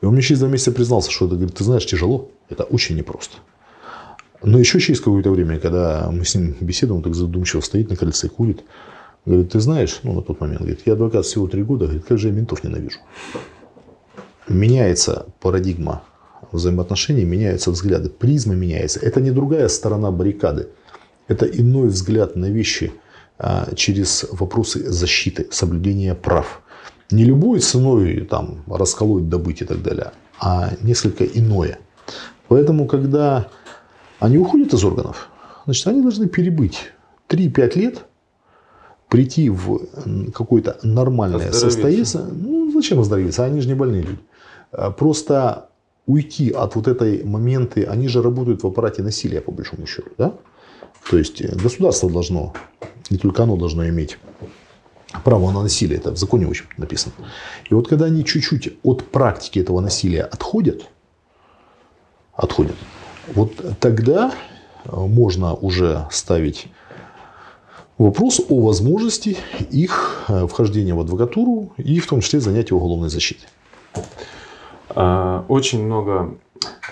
[0.00, 2.96] И он мне через два месяца признался, что это, говорит, ты знаешь, тяжело, это очень
[2.96, 3.36] непросто.
[4.42, 7.96] Но еще через какое-то время, когда мы с ним беседуем, он так задумчиво стоит на
[7.96, 8.64] крыльце и курит.
[9.26, 12.18] Говорит, ты знаешь, ну на тот момент, говорит, я адвокат всего три года, говорит, как
[12.18, 12.98] же я ментов ненавижу.
[14.48, 16.02] Меняется парадигма
[16.52, 19.00] взаимоотношений, меняются взгляды, призма меняется.
[19.00, 20.68] Это не другая сторона баррикады.
[21.28, 22.92] Это иной взгляд на вещи
[23.38, 26.62] а, через вопросы защиты, соблюдения прав.
[27.10, 31.78] Не любой ценой там, расколоть, добыть и так далее, а несколько иное.
[32.48, 33.48] Поэтому, когда
[34.18, 35.28] они уходят из органов,
[35.64, 36.92] значит, они должны перебыть
[37.28, 38.04] 3-5 лет,
[39.08, 39.86] прийти в
[40.32, 42.04] какое-то нормальное состояние.
[42.32, 43.44] Ну, зачем оздоровиться?
[43.44, 44.20] Они же не больные люди.
[44.72, 45.69] А, просто
[46.06, 50.10] уйти от вот этой моменты, они же работают в аппарате насилия, по большому счету.
[50.18, 50.34] Да?
[51.10, 52.54] То есть э, государство должно,
[53.10, 54.18] не только оно должно иметь
[55.24, 57.14] право на насилие, это в законе очень написано.
[57.68, 60.86] И вот когда они чуть-чуть от практики этого насилия отходят,
[62.34, 62.76] отходят,
[63.34, 64.32] вот тогда
[64.84, 66.68] э, можно уже ставить
[67.98, 69.36] вопрос о возможности
[69.70, 73.46] их э, вхождения в адвокатуру и в том числе занятия уголовной защиты.
[74.94, 76.34] А, очень много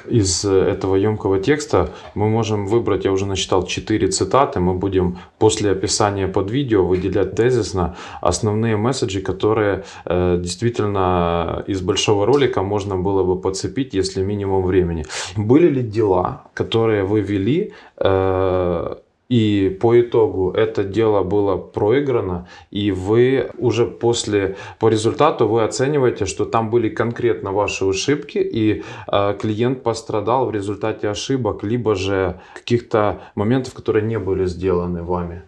[0.08, 5.72] из этого емкого текста мы можем выбрать, я уже насчитал 4 цитаты, мы будем после
[5.72, 13.22] описания под видео выделять тезисно основные месседжи, которые э, действительно из большого ролика можно было
[13.24, 15.04] бы подцепить, если минимум времени.
[15.36, 18.96] Были ли дела, которые вы вели, э,
[19.28, 26.24] и по итогу это дело было проиграно, и вы уже после, по результату вы оцениваете,
[26.24, 32.40] что там были конкретно ваши ошибки, и э, клиент пострадал в результате ошибок, либо же
[32.54, 35.42] каких-то моментов, которые не были сделаны вами.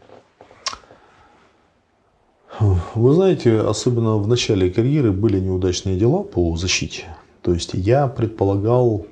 [2.94, 7.04] Вы знаете, особенно в начале карьеры были неудачные дела по защите.
[7.40, 9.06] То есть я предполагал,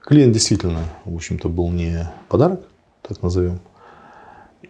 [0.00, 2.62] клиент действительно, в общем-то, был не подарок,
[3.02, 3.60] так назовем.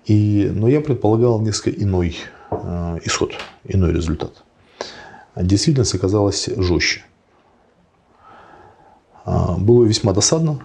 [0.05, 2.17] И, но я предполагал несколько иной
[2.51, 3.33] э, исход,
[3.65, 4.45] иной результат.
[5.37, 7.05] Действительность оказалась жестче.
[9.25, 10.61] Э, было весьма досадно,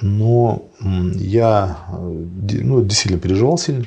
[0.00, 3.86] но я ну, действительно переживал сильно.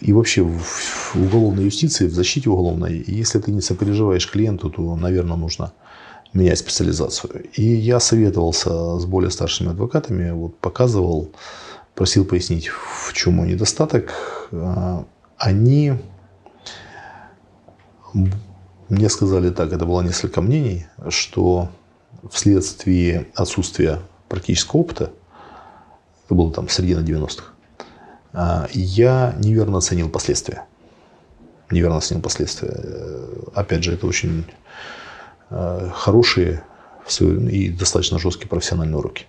[0.00, 5.36] И вообще в уголовной юстиции, в защите уголовной, если ты не сопереживаешь клиенту, то, наверное,
[5.36, 5.72] нужно
[6.32, 7.44] менять специализацию.
[7.54, 11.30] И я советовался с более старшими адвокатами, вот показывал,
[11.94, 14.12] просил пояснить, в чем мой недостаток.
[14.52, 15.04] А,
[15.36, 15.94] они
[18.88, 21.70] мне сказали так, это было несколько мнений, что
[22.30, 25.12] вследствие отсутствия практического опыта,
[26.26, 27.52] это было там середина 90-х,
[28.32, 30.66] а, я неверно оценил последствия.
[31.70, 32.74] Неверно оценил последствия.
[33.54, 34.44] Опять же, это очень
[35.50, 36.62] а, хорошие
[37.18, 39.26] и достаточно жесткие профессиональные уроки.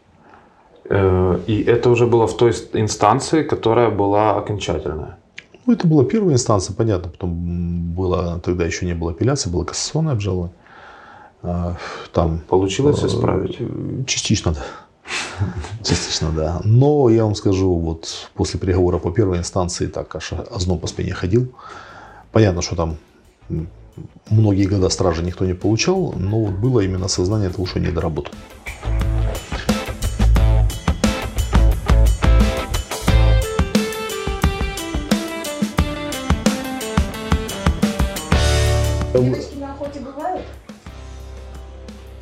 [0.89, 5.17] Э, и это уже было в той инстанции, которая была окончательная.
[5.65, 7.09] Ну, это была первая инстанция, понятно.
[7.09, 10.55] Потом было, тогда еще не было апелляции, было кассационное обжалование.
[11.41, 11.75] А,
[12.11, 13.57] там получилось э, исправить?
[14.07, 14.63] Частично, да.
[15.83, 16.61] Частично, да.
[16.63, 21.13] Но я вам скажу, вот после переговора по первой инстанции так аж озноб по спине
[21.13, 21.53] ходил.
[22.31, 22.97] Понятно, что там
[24.29, 28.33] многие года стражи никто не получал, но вот было именно сознание того, что не доработал.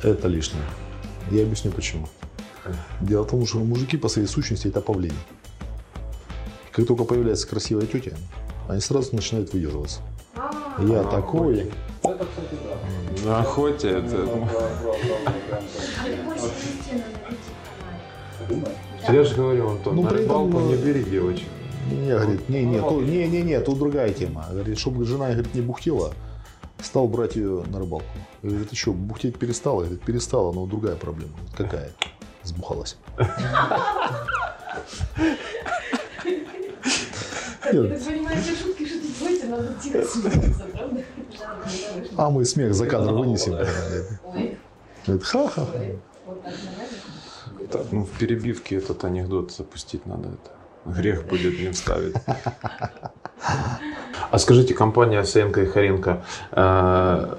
[0.02, 0.62] Это лишнее.
[1.30, 2.08] Я объясню почему.
[3.00, 5.14] Дело в том, что мужики по своей сущности это павлини.
[6.72, 8.12] Как только появляется красивая тетя,
[8.68, 10.00] они сразу начинают выдерживаться.
[10.34, 10.82] А.
[10.82, 11.70] Я такой.
[12.02, 12.56] Это, кстати,
[13.22, 13.28] да.
[13.28, 14.48] На охоте это...
[19.08, 21.46] Я же говорю, Антон, ну, на рыбалку не бери девочек.
[21.90, 24.46] Не, говорит, не, не, не, не, не, тут другая тема.
[24.50, 26.12] Говорит, чтобы жена говорит, не бухтела,
[26.82, 28.06] стал брать ее на рыбалку.
[28.42, 29.80] Говорит, ты что, бухтеть перестала?
[29.82, 31.32] Говорит, перестала, но другая проблема.
[31.56, 31.92] Какая?
[32.42, 32.96] Сбухалась.
[42.16, 43.56] А мы смех за кадр вынесем.
[45.22, 45.66] Ха-ха.
[47.70, 50.28] Так, ну в перебивке этот анекдот запустить надо.
[50.30, 50.50] Это
[50.84, 52.16] грех будет не вставить.
[54.32, 57.34] А скажите, компания Сенко и Харенко э,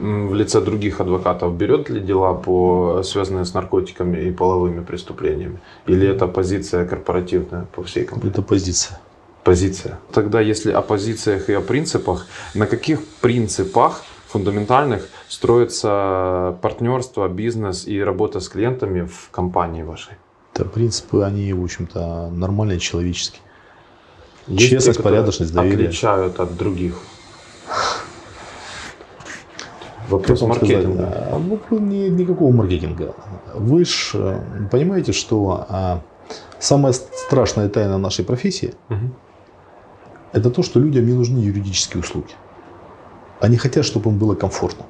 [0.00, 5.58] в лице других адвокатов берет ли дела, по, связанные с наркотиками и половыми преступлениями?
[5.86, 8.32] Или это позиция корпоративная по всей компании?
[8.32, 8.98] Это позиция.
[9.44, 9.98] Позиция.
[10.10, 18.02] Тогда, если о позициях и о принципах, на каких принципах фундаментальных строится партнерство, бизнес и
[18.02, 20.14] работа с клиентами в компании вашей?
[20.54, 23.42] Это принципы, они, в общем-то, нормальные, человеческие.
[24.46, 25.88] Есть Честность, те, порядочность, доверие.
[25.88, 26.94] Отличают от других.
[30.08, 31.10] Вопрос маркетинга.
[31.10, 33.14] Сказать, ну, ни, никакого маркетинга.
[33.54, 36.00] Вы же э, понимаете, что а,
[36.58, 39.10] самая страшная тайна нашей профессии угу.
[40.32, 42.34] это то, что людям не нужны юридические услуги.
[43.40, 44.84] Они хотят, чтобы им было комфортно.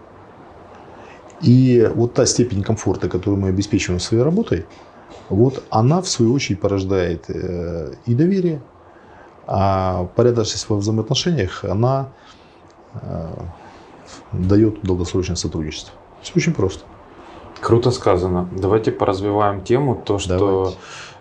[1.40, 4.64] И вот та степень комфорта, которую мы обеспечиваем своей работой,
[5.28, 8.60] вот она в свою очередь порождает э, и доверие,
[9.54, 12.08] а порядочность во взаимоотношениях, она
[12.94, 13.28] э,
[14.32, 15.92] дает долгосрочное сотрудничество.
[16.22, 16.84] Все очень просто.
[17.60, 18.48] Круто сказано.
[18.50, 20.72] Давайте поразвиваем тему, то, что э,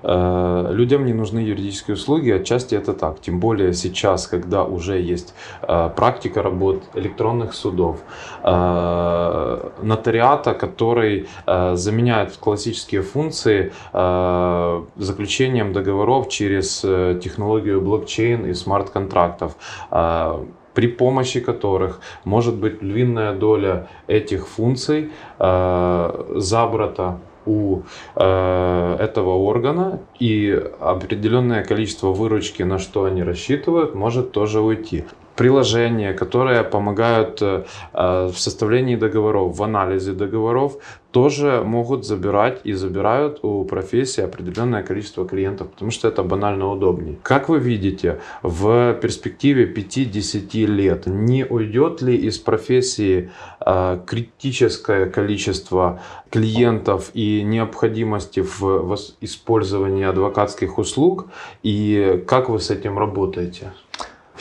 [0.03, 3.21] людям не нужны юридические услуги, отчасти это так.
[3.21, 7.97] Тем более сейчас, когда уже есть э, практика работ электронных судов,
[8.43, 18.53] э, нотариата, который э, заменяет классические функции э, заключением договоров через э, технологию блокчейн и
[18.53, 19.55] смарт-контрактов.
[19.91, 27.81] Э, при помощи которых может быть львиная доля этих функций э, забрата у
[28.15, 35.05] э, этого органа и определенное количество выручки, на что они рассчитывают, может тоже уйти.
[35.35, 37.63] Приложения, которые помогают э,
[37.93, 40.77] в составлении договоров, в анализе договоров,
[41.11, 47.17] тоже могут забирать и забирают у профессии определенное количество клиентов, потому что это банально удобнее.
[47.21, 53.29] Как вы видите, в перспективе 5-10 лет не уйдет ли из профессии
[53.65, 61.27] э, критическое количество клиентов и необходимости в использовании адвокатских услуг,
[61.61, 63.71] и как вы с этим работаете?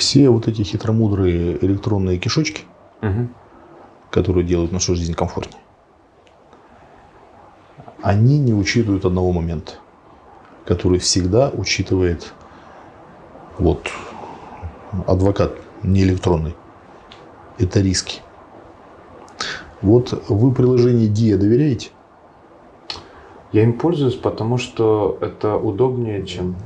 [0.00, 2.62] Все вот эти хитромудрые электронные кишочки,
[3.02, 3.28] угу.
[4.10, 5.60] которые делают нашу жизнь комфортнее,
[8.00, 9.72] они не учитывают одного момента,
[10.64, 12.32] который всегда учитывает
[13.58, 13.90] вот
[15.06, 16.56] адвокат не электронный.
[17.58, 18.22] Это риски.
[19.82, 21.90] Вот вы приложение DIA доверяете?
[23.52, 26.56] Я им пользуюсь, потому что это удобнее, чем...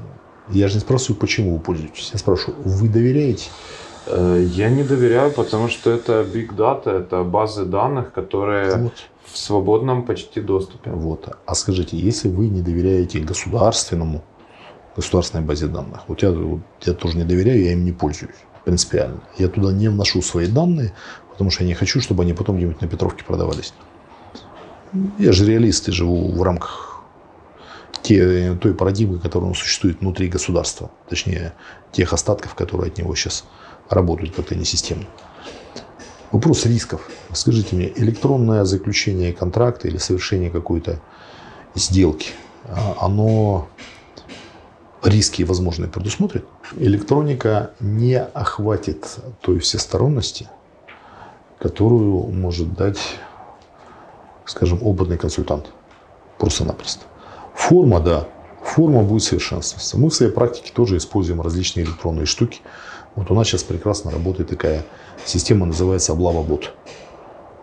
[0.50, 2.11] Я же не спрашиваю, почему вы пользуетесь.
[2.12, 3.48] Я спрашиваю, вы доверяете?
[4.07, 9.38] Э, я не доверяю, потому что это big data, это базы данных, которые вот в
[9.38, 10.90] свободном почти доступе.
[10.90, 11.28] Вот.
[11.46, 14.22] А скажите, если вы не доверяете государственному,
[14.96, 19.20] государственной базе данных, вот я, вот я тоже не доверяю, я им не пользуюсь принципиально.
[19.38, 20.92] Я туда не вношу свои данные,
[21.30, 23.74] потому что я не хочу, чтобы они потом где-нибудь на Петровке продавались.
[25.18, 26.93] Я же реалист и живу в рамках
[28.04, 30.90] те, той парадигмы, которая существует внутри государства.
[31.08, 31.54] Точнее,
[31.90, 33.44] тех остатков, которые от него сейчас
[33.88, 35.06] работают как-то не системно.
[36.30, 37.08] Вопрос рисков.
[37.32, 41.00] Скажите мне, электронное заключение контракта или совершение какой-то
[41.74, 42.32] сделки,
[42.64, 43.68] а, оно
[45.02, 46.44] риски возможные предусмотрит?
[46.76, 50.50] Электроника не охватит той всесторонности,
[51.58, 53.00] которую может дать,
[54.44, 55.70] скажем, опытный консультант.
[56.38, 57.06] Просто-напросто.
[57.54, 58.28] Форма, да,
[58.62, 59.96] форма будет совершенствоваться.
[59.98, 62.60] Мы в своей практике тоже используем различные электронные штуки.
[63.14, 64.84] Вот у нас сейчас прекрасно работает такая
[65.24, 66.74] Система называется облава-бот.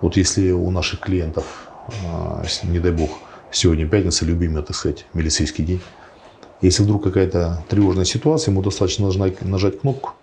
[0.02, 1.70] Вот если у наших клиентов,
[2.06, 3.12] а, не дай бог,
[3.52, 5.82] сегодня пятница, любимый, так сказать, милицейский день,
[6.62, 9.06] если вдруг какая-то тревожная ситуация, ему достаточно
[9.42, 10.14] нажать, кнопку,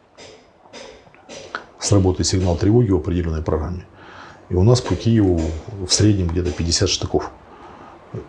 [1.78, 3.86] сработает сигнал тревоги в определенной программе.
[4.48, 5.40] И у нас по Киеву
[5.86, 7.30] в среднем где-то 50 штыков.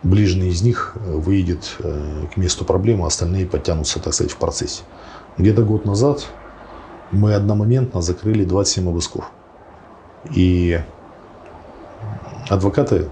[0.02, 4.82] Ближний из них выйдет э, к месту проблемы, остальные подтянутся, так сказать, в процессе.
[5.38, 6.26] Где-то год назад
[7.10, 9.30] мы одномоментно закрыли 27 обысков.
[10.34, 10.78] И
[12.50, 13.08] адвокаты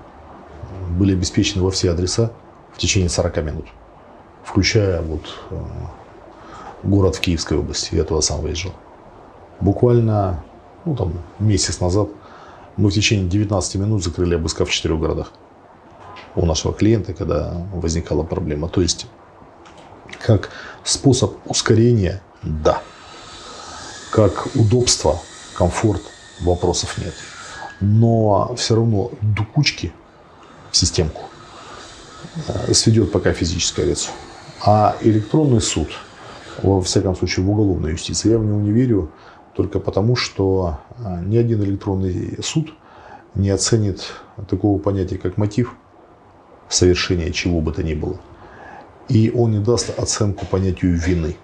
[0.90, 2.32] были обеспечены во все адреса
[2.74, 3.66] в течение 40 минут,
[4.44, 5.56] включая вот э,
[6.82, 7.94] город в Киевской области.
[7.94, 8.72] Я туда сам выезжал.
[9.60, 10.44] Буквально
[10.84, 12.10] ну, там, месяц назад
[12.76, 15.32] мы в течение 19 минут закрыли обыска в четырех городах
[16.38, 18.68] у нашего клиента, когда возникала проблема.
[18.68, 19.06] То есть,
[20.24, 20.50] как
[20.84, 22.82] способ ускорения, да
[24.10, 25.20] как удобство,
[25.56, 26.02] комфорт,
[26.40, 27.14] вопросов нет.
[27.80, 29.92] Но все равно дукучки
[30.70, 31.22] в системку
[32.48, 34.10] э, сведет пока физическое лицо.
[34.64, 35.88] А электронный суд,
[36.62, 39.10] во всяком случае в уголовной юстиции, я в него не верю
[39.54, 42.72] только потому, что э, ни один электронный суд
[43.34, 44.14] не оценит
[44.48, 45.74] такого понятия, как мотив
[46.68, 48.18] совершения чего бы то ни было.
[49.08, 51.36] И он не даст оценку понятию вины,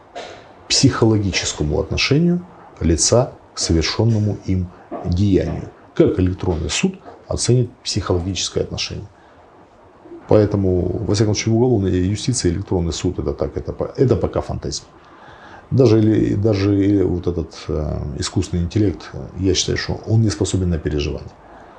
[0.69, 2.45] психологическому отношению–
[2.81, 4.69] лица к совершенному им
[5.05, 5.71] деянию.
[5.95, 6.97] Как электронный суд
[7.29, 9.07] оценит психологическое отношение.
[10.29, 14.85] Поэтому, во всяком случае, в уголовной юстиции электронный суд это так, это, это пока фантазия.
[15.71, 16.01] Даже,
[16.37, 21.31] даже вот этот э, искусственный интеллект, я считаю, что он не способен на переживание.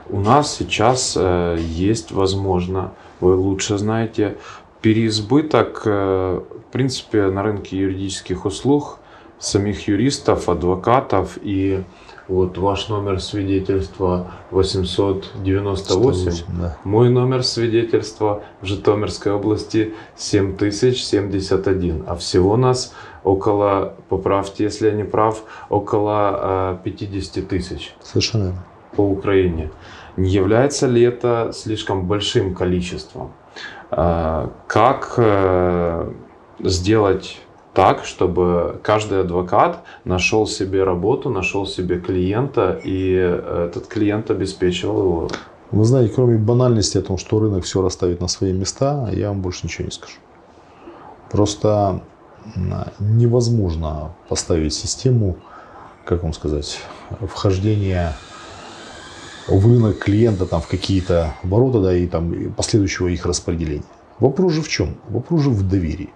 [0.09, 4.37] У нас сейчас э, есть, возможно, вы лучше знаете,
[4.81, 8.99] переизбыток, э, в принципе, на рынке юридических услуг
[9.39, 11.83] самих юристов, адвокатов и
[12.27, 16.77] вот ваш номер свидетельства 898, 108, да.
[16.83, 25.03] мой номер свидетельства в Житомирской области 7071, а всего нас около, поправьте, если я не
[25.03, 27.95] прав, около 50 э, тысяч.
[28.01, 28.53] Совершенно
[28.95, 29.69] По Украине.
[30.17, 33.31] Не является ли это слишком большим количеством?
[33.91, 36.11] Э, как э,
[36.59, 37.37] сделать
[37.73, 45.29] так, чтобы каждый адвокат нашел себе работу, нашел себе клиента, и этот клиент обеспечивал его.
[45.71, 49.41] Вы знаете, кроме банальности о том, что рынок все расставит на свои места, я вам
[49.41, 50.15] больше ничего не скажу.
[51.29, 52.01] Просто
[52.99, 55.35] невозможно поставить систему,
[56.05, 56.79] как вам сказать,
[57.27, 58.13] вхождения
[59.47, 63.83] в рынок клиента там, в какие-то обороты да, и там, последующего их распределения.
[64.19, 64.97] Вопрос же в чем?
[65.09, 66.09] Вопрос же в доверии.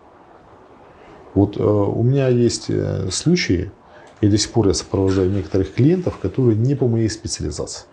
[1.34, 3.72] Вот э, у меня есть э, случаи,
[4.22, 7.86] И до сих пор я сопровождаю некоторых клиентов, которые не по моей специализации.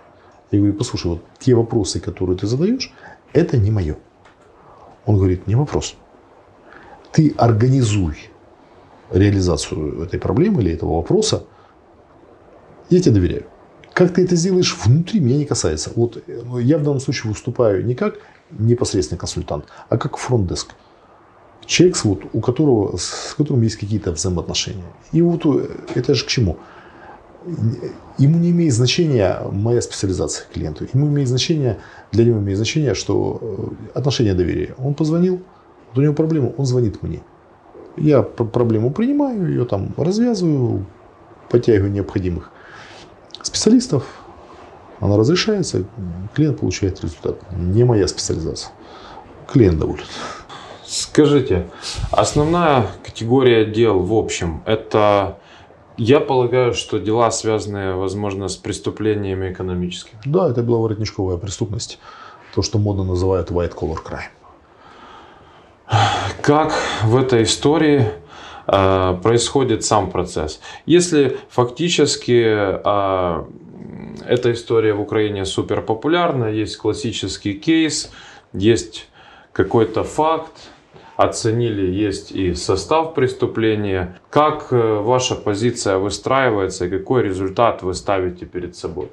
[0.50, 2.92] Я говорю, послушай, вот те вопросы, которые ты задаешь,
[3.32, 3.96] это не мое.
[5.04, 5.96] Он говорит, не вопрос.
[7.12, 8.16] Ты организуй
[9.10, 11.44] реализацию этой проблемы или этого вопроса,
[12.90, 13.46] я тебе доверяю.
[13.96, 15.90] Как ты это сделаешь внутри, меня не касается.
[15.96, 18.16] Вот ну, я в данном случае выступаю не как
[18.50, 20.74] непосредственный консультант, а как фронт-деск.
[21.64, 24.84] Человек, вот, у которого, с которым есть какие-то взаимоотношения.
[25.12, 26.58] И вот э, это же к чему?
[28.18, 30.86] Ему не имеет значения моя специализация клиенту.
[30.92, 31.78] Ему имеет значение,
[32.12, 34.74] для него имеет значение, что э, отношение доверия.
[34.76, 35.40] Он позвонил,
[35.88, 37.22] вот у него проблема, он звонит мне.
[37.96, 40.84] Я проблему принимаю, ее там развязываю,
[41.48, 42.52] подтягиваю необходимых
[43.46, 44.04] специалистов,
[45.00, 45.84] она разрешается,
[46.34, 47.36] клиент получает результат.
[47.52, 48.72] Не моя специализация.
[49.50, 50.04] Клиент доволен.
[50.84, 51.68] Скажите,
[52.10, 55.38] основная категория дел в общем, это,
[55.96, 60.20] я полагаю, что дела, связанные, возможно, с преступлениями экономическими.
[60.24, 61.98] Да, это была воротничковая преступность.
[62.54, 64.30] То, что модно называют white collar crime.
[66.40, 66.72] Как
[67.02, 68.06] в этой истории
[68.66, 70.60] происходит сам процесс?
[70.86, 73.44] Если фактически э,
[74.26, 78.10] эта история в Украине супер популярна, есть классический кейс,
[78.52, 79.08] есть
[79.52, 80.52] какой-то факт,
[81.16, 84.18] оценили, есть и состав преступления.
[84.30, 89.10] Как э, ваша позиция выстраивается и какой результат вы ставите перед собой?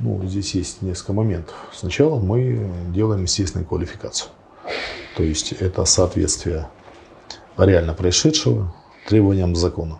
[0.00, 1.54] Ну, здесь есть несколько моментов.
[1.72, 4.30] Сначала мы делаем естественную квалификацию.
[5.16, 6.68] То есть это соответствие
[7.58, 8.72] реально происшедшего
[9.06, 9.98] требованиям закона.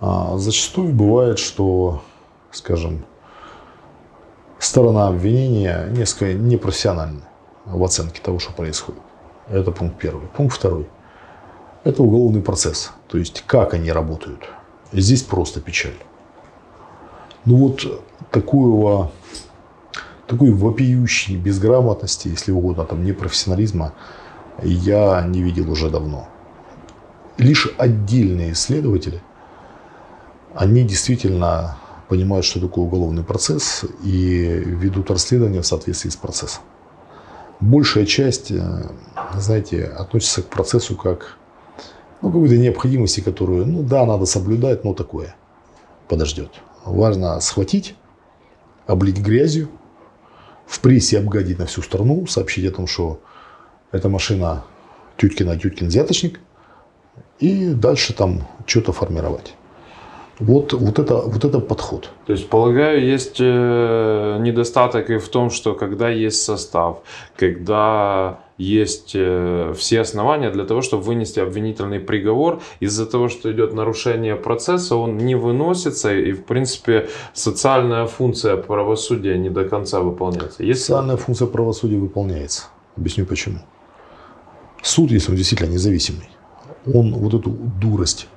[0.00, 2.02] А зачастую бывает, что,
[2.50, 3.04] скажем,
[4.58, 7.22] сторона обвинения несколько непрофессиональна
[7.64, 9.00] в оценке того, что происходит.
[9.48, 10.26] Это пункт первый.
[10.28, 10.88] Пункт второй.
[11.84, 12.92] Это уголовный процесс.
[13.08, 14.48] То есть, как они работают.
[14.92, 15.96] Здесь просто печаль.
[17.44, 19.12] Ну вот такого,
[20.26, 23.92] такой вопиющей безграмотности, если угодно, там, непрофессионализма,
[24.62, 26.28] я не видел уже давно.
[27.38, 29.20] Лишь отдельные исследователи,
[30.54, 31.76] они действительно
[32.08, 36.62] понимают, что такое уголовный процесс и ведут расследование в соответствии с процессом
[37.60, 38.90] большая часть, э,
[39.34, 41.36] знаете, относится к процессу как
[42.22, 45.34] ну, какой-то необходимости, которую, ну да, надо соблюдать, но такое
[46.08, 46.50] подождет.
[46.84, 47.96] Важно схватить,
[48.86, 49.68] облить грязью,
[50.66, 53.20] в прессе обгадить на всю страну, сообщить о том, что
[53.92, 54.64] эта машина
[55.16, 56.40] Тюткина, Тюткин взяточник,
[57.38, 59.54] и дальше там что-то формировать.
[60.38, 62.10] Вот, вот, это, вот это подход.
[62.26, 66.98] То есть, полагаю, есть э, недостаток и в том, что когда есть состав,
[67.36, 73.72] когда есть э, все основания для того, чтобы вынести обвинительный приговор, из-за того, что идет
[73.72, 80.62] нарушение процесса, он не выносится, и, в принципе, социальная функция правосудия не до конца выполняется.
[80.62, 80.80] Есть...
[80.80, 82.64] Социальная функция правосудия выполняется.
[82.96, 83.60] Объясню почему.
[84.86, 86.28] Суд, если он действительно независимый,
[86.86, 88.28] он вот эту дурость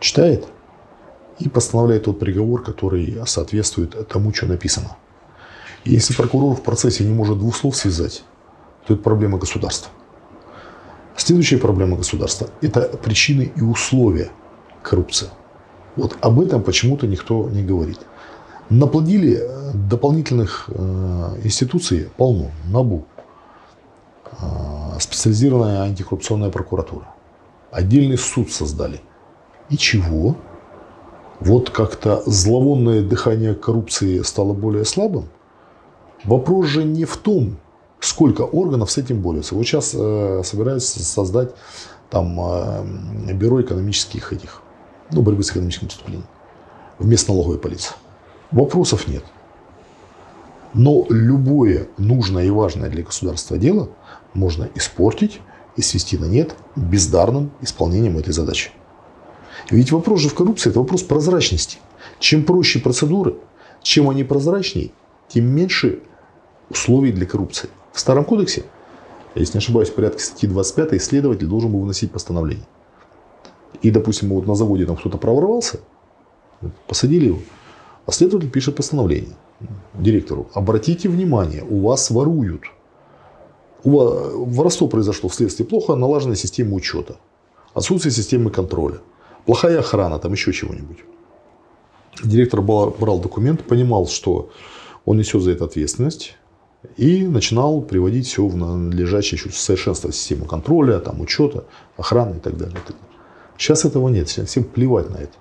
[0.00, 0.46] читает–
[1.38, 4.96] и постановляет тот приговор, который соответствует тому, что написано.
[5.84, 8.24] И если прокурор в процессе не может двух слов связать,
[8.86, 9.90] то это проблема государства.
[11.16, 14.30] Следующая проблема государства– это причины и условия
[14.82, 15.28] коррупции.
[15.96, 17.98] Вот об этом почему-то никто не говорит.
[18.70, 22.50] Наплодили э, дополнительных э, институций полно.
[22.66, 23.06] НАБУ,
[25.00, 27.06] специализированная антикоррупционная прокуратура.
[27.70, 29.00] Отдельный суд создали.
[29.68, 30.36] И чего?
[31.40, 35.28] вот как-то зловонное дыхание коррупции стало более слабым,
[36.24, 37.58] вопрос же не в том,
[38.00, 39.54] сколько органов с этим борются.
[39.54, 41.50] Вот сейчас э, собираются создать
[42.10, 44.62] там э, бюро экономических этих,
[45.12, 46.26] ну, борьбы с экономическим преступлением
[46.98, 47.94] вместо налоговой полиции.
[48.50, 49.24] Вопросов нет.
[50.74, 53.88] Но любое нужное и важное для государства дело
[54.34, 55.40] можно испортить
[55.76, 58.70] и свести на нет бездарным исполнением этой задачи.
[59.70, 61.78] Ведь вопрос же в коррупции– это вопрос прозрачности.
[62.18, 63.36] Чем проще процедуры,
[63.82, 64.90] чем они прозрачнее,
[65.28, 66.00] тем меньше
[66.70, 67.68] условий для коррупции.
[67.92, 68.64] В Старом кодексе,
[69.34, 72.66] если не ошибаюсь, в порядке статьи 25 исследователь должен был выносить постановление.
[73.82, 75.80] И, допустим, вот на заводе там кто-то проворовался,
[76.86, 77.38] посадили его,
[78.06, 79.36] а следователь пишет постановление
[79.94, 80.48] директору.
[80.54, 82.62] Обратите внимание, у вас воруют.
[83.84, 87.16] Воровство произошло вследствие плохо налаженной системы учета,
[87.74, 88.98] отсутствие системы контроля
[89.48, 90.98] плохая охрана, там еще чего-нибудь.
[92.22, 94.50] Директор брал документ, понимал, что
[95.06, 96.36] он несет за это ответственность,
[96.98, 101.64] и начинал приводить все в надлежащее совершенство систему контроля, там, учета,
[101.96, 102.76] охраны и так далее.
[103.56, 105.32] Сейчас этого нет, всем плевать на это.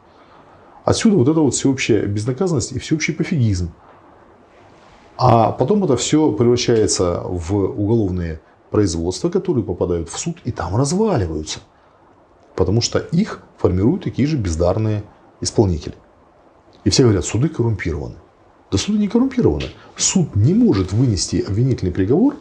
[0.85, 3.73] Отсюда вот эта вот всеобщая безнаказанность и всеобщий пофигизм.
[5.18, 8.39] А потом это все превращается в уголовные
[8.70, 11.59] производства, которые попадают в суд и там разваливаются.
[12.55, 15.03] Потому что их формируют такие же бездарные
[15.41, 15.95] исполнители.
[16.84, 18.15] И все говорят, суды коррумпированы.
[18.72, 19.65] Да суды не коррумпированы.
[19.95, 22.36] Суд не может вынести обвинительный приговор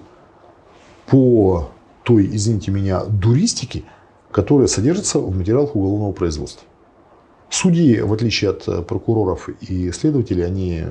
[1.07, 1.69] по
[2.03, 3.85] той, извините меня, дуристике,
[4.31, 6.67] которая содержится в материалах уголовного производства.
[7.49, 10.83] Судьи, в отличие от э, прокуроров и следователей, они,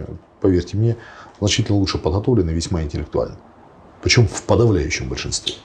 [0.45, 0.95] поверьте мне,
[1.39, 3.37] значительно лучше подготовлены, весьма интеллектуально.
[4.03, 5.55] Причем в подавляющем большинстве.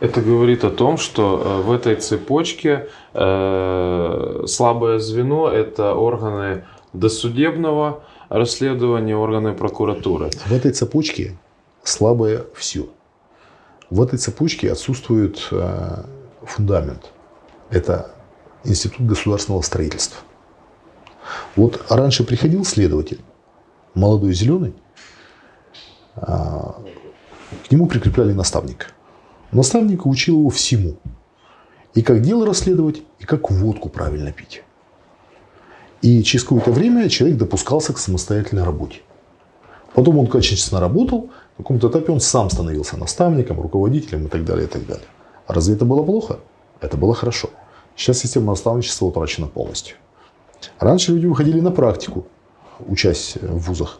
[0.00, 8.02] Это говорит о том, что э, в этой цепочке э, слабое звено– это органы досудебного
[8.28, 10.30] расследования, органы прокуратуры.
[10.46, 11.38] В этой цепочке
[11.82, 12.86] слабое все.
[13.88, 16.04] В этой цепочке отсутствует э,
[16.42, 17.12] фундамент.
[17.70, 18.10] Это
[18.64, 20.18] институт государственного строительства.
[21.56, 23.20] Вот раньше приходил следователь,
[23.94, 24.74] молодой зеленый,
[26.16, 26.76] а,
[27.66, 28.86] к нему прикрепляли наставника.
[29.52, 30.96] Наставник учил его всему.
[31.94, 34.62] И как дело расследовать, и как водку правильно пить.
[36.02, 39.00] И через какое-то время человек допускался к самостоятельной работе.
[39.94, 44.66] Потом он качественно работал, на каком-то этапе он сам становился наставником, руководителем и так далее,
[44.66, 45.06] и так далее.
[45.46, 46.40] А разве это было плохо?
[46.80, 47.50] Это было хорошо.
[47.96, 49.96] Сейчас система наставничества утрачена полностью.
[50.80, 52.26] Раньше люди выходили на практику,
[52.80, 53.98] учась в вузах.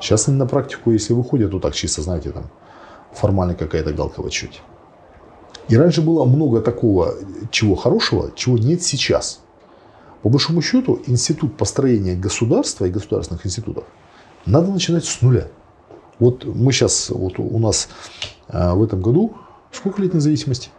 [0.00, 2.44] Сейчас они на практику, если выходят, то так чисто, знаете, там
[3.12, 4.60] формально какая-то галка в отчете.
[5.68, 7.14] И раньше было много такого,
[7.50, 9.40] чего хорошего, чего нет сейчас.
[10.22, 13.84] По большому счету, институт построения государства и государственных институтов
[14.46, 15.48] надо начинать с нуля.
[16.18, 17.88] Вот мы сейчас, вот у нас
[18.48, 19.34] а, в этом году,
[19.72, 20.70] сколько лет независимости?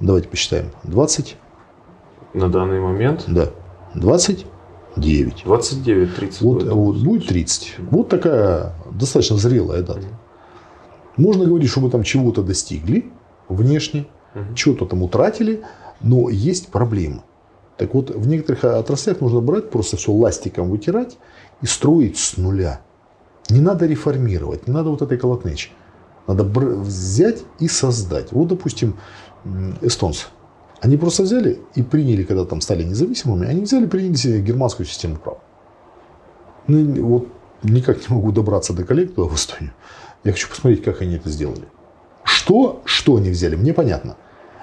[0.00, 0.70] Давайте посчитаем.
[0.84, 1.36] 20?
[2.34, 3.24] На данный момент?
[3.26, 3.50] Да.
[4.96, 5.42] 29.
[5.44, 7.74] 29, 30 вот, Вот, будет 30.
[7.90, 10.06] Вот такая достаточно зрелая дата.
[11.16, 13.10] Можно говорить, что мы там чего-то достигли
[13.48, 14.54] внешне, угу.
[14.54, 15.62] чего-то там утратили,
[16.00, 17.22] но есть проблемы.
[17.76, 21.18] Так вот, в некоторых отраслях нужно брать, просто все ластиком вытирать
[21.60, 22.80] и строить с нуля.
[23.50, 25.70] Не надо реформировать, не надо вот этой колотнечи.
[26.26, 28.32] Надо взять и создать.
[28.32, 28.96] Вот, допустим,
[29.80, 30.26] эстонцы.
[30.80, 34.86] Они просто взяли и приняли, когда там стали независимыми, они взяли и приняли себе германскую
[34.86, 35.38] систему права.
[36.66, 37.28] Ну, вот
[37.62, 39.72] никак не могу добраться до коллег туда в Эстонию.
[40.24, 41.64] Я хочу посмотреть, как они это сделали.
[42.24, 44.16] Что, что они взяли, мне понятно.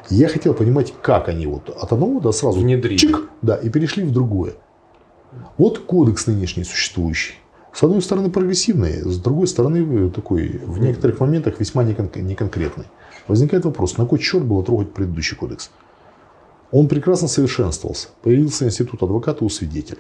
[0.10, 2.98] Я хотел понимать, как они вот от одного до сразу внедрили.
[2.98, 4.54] Чик, да, и перешли в другое.
[5.58, 7.36] Вот кодекс нынешний существующий.
[7.74, 12.86] С одной стороны прогрессивный, с другой стороны такой в некоторых моментах весьма неконкретный.
[13.28, 15.72] Возникает вопрос, на кой черт было трогать предыдущий кодекс?
[16.74, 18.08] Он прекрасно совершенствовался.
[18.24, 20.00] Появился институт адвоката у свидетеля.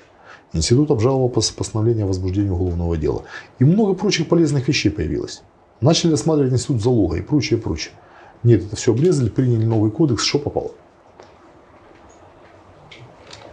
[0.53, 3.25] Институт обжаловал постановление о возбуждении уголовного дела.
[3.59, 5.43] И много прочих полезных вещей появилось.
[5.81, 7.93] Начали рассматривать институт залога и прочее, прочее.
[8.41, 10.71] Нет, это все обрезали, приняли новый кодекс, что попало.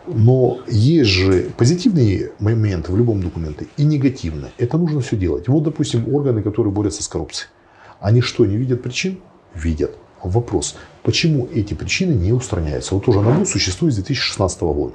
[0.06, 4.52] Но есть же позитивные моменты в любом документе и негативные.
[4.56, 5.46] Это нужно все делать.
[5.46, 7.50] Вот, допустим, органы, которые борются с коррупцией.
[8.00, 9.20] Они что, не видят причин?
[9.54, 9.96] видят.
[10.22, 12.94] Вопрос, почему эти причины не устраняются?
[12.94, 14.94] Вот уже НАБУ существует с 2016 года.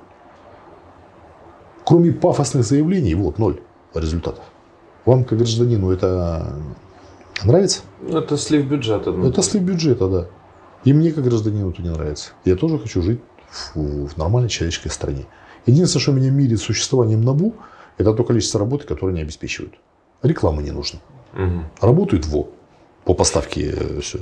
[1.83, 3.59] Кроме пафосных заявлений, вот ноль
[3.93, 4.43] результатов.
[5.05, 6.57] Вам, как гражданину, это
[7.43, 7.81] нравится?
[8.07, 9.11] Это слив бюджета.
[9.11, 10.27] Ну, это слив бюджета, да.
[10.83, 12.31] И мне, как гражданину, это не нравится.
[12.43, 13.19] Я тоже хочу жить
[13.73, 15.25] в, в нормальной человеческой стране.
[15.65, 17.55] Единственное, что меня мирит с существованием НАБУ,
[17.97, 19.75] это то количество работы, которое они обеспечивают.
[20.21, 20.99] Рекламы не нужно.
[21.33, 21.87] Угу.
[21.87, 22.47] Работают ВО
[23.03, 24.19] по поставке э, все.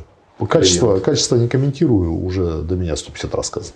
[0.49, 3.75] Качество, качество не комментирую, уже до меня 150 раз сказано.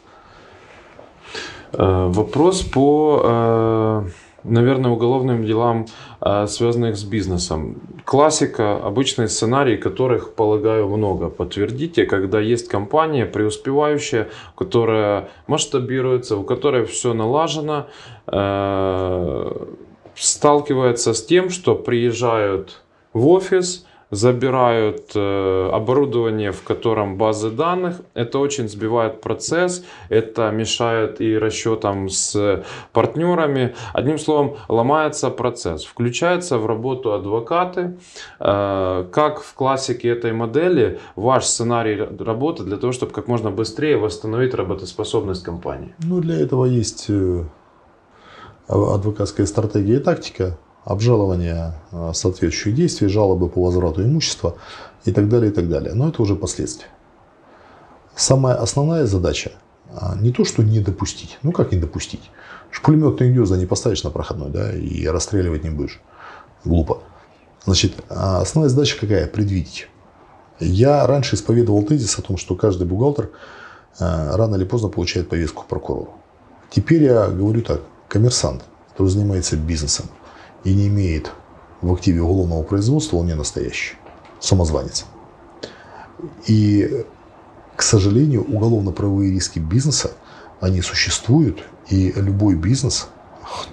[1.74, 4.04] Э, вопрос по, э,
[4.44, 5.86] наверное, уголовным делам,
[6.22, 7.76] э, связанных с бизнесом.
[8.06, 11.30] Классика, обычный сценарий, которых, полагаю, много.
[11.30, 17.88] Подтвердите, когда есть компания преуспевающая, которая масштабируется, у которой все налажено,
[20.16, 22.82] сталкивается с тем, что приезжают
[23.14, 28.02] в офис, забирают э, оборудование, в котором базы данных.
[28.14, 33.76] Это очень сбивает процесс, это мешает и расчетам с партнерами.
[33.94, 35.84] Одним словом, ломается процесс.
[35.86, 37.98] Включаются в работу адвокаты.
[38.40, 43.98] Э, как в классике этой модели ваш сценарий работы для того, чтобы как можно быстрее
[43.98, 45.94] восстановить работоспособность компании?
[46.00, 47.44] Ну, для этого есть э,
[48.68, 50.58] адвокатская стратегия и тактика
[50.88, 54.56] обжалование э, соответствующих действий, жалобы по возврату имущества
[55.04, 55.94] и так далее, и так далее.
[55.94, 56.88] Но это уже последствия.
[58.16, 59.52] Самая основная задача
[59.94, 61.38] а, не то, что не допустить.
[61.44, 62.32] Ну, как не допустить?
[62.84, 66.00] Пулеметные гнезда не поставишь на проходной, да, и расстреливать не будешь.
[66.64, 67.00] Глупо.
[67.66, 69.28] Значит, а основная задача какая?
[69.28, 69.90] Предвидеть.
[70.60, 73.32] Я раньше исповедовал тезис о том, что каждый бухгалтер
[74.00, 76.14] э, рано или поздно получает повестку прокурору.
[76.70, 77.82] Теперь я говорю так.
[78.08, 78.64] Коммерсант,
[78.94, 80.06] который занимается бизнесом
[80.64, 81.32] и не имеет
[81.82, 83.96] в активе уголовного производства, он не настоящий.
[84.40, 85.06] Самозванец.
[86.48, 87.06] И,
[87.76, 90.12] к сожалению, уголовно-правовые риски бизнеса,
[90.60, 93.08] они существуют, и любой бизнес,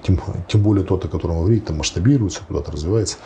[0.02, 3.16] тем, тем более тот, о котором вы говорите, там масштабируется, куда-то развивается,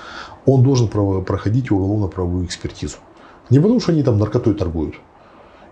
[0.47, 2.97] он должен проходить уголовно-правовую экспертизу.
[3.51, 4.95] Не потому, что они там наркотой торгуют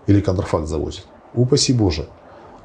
[0.05, 1.05] или контрафакт завозят.
[1.33, 2.09] Упаси Боже.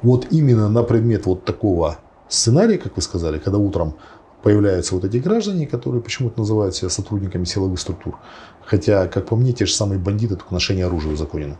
[0.01, 1.97] Вот именно на предмет вот такого
[2.27, 3.95] сценария, как вы сказали, когда утром
[4.43, 8.19] появляются вот эти граждане, которые почему-то называют себя сотрудниками силовых структур.
[8.65, 11.57] Хотя, как по мне, те же самые бандиты, только ношение оружия узаконено.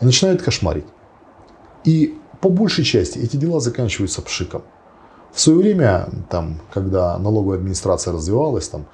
[0.00, 0.86] И начинают кошмарить.
[1.84, 4.62] И по большей части эти дела заканчиваются пшиком.
[5.32, 8.86] В свое время, там, когда налоговая администрация развивалась, там,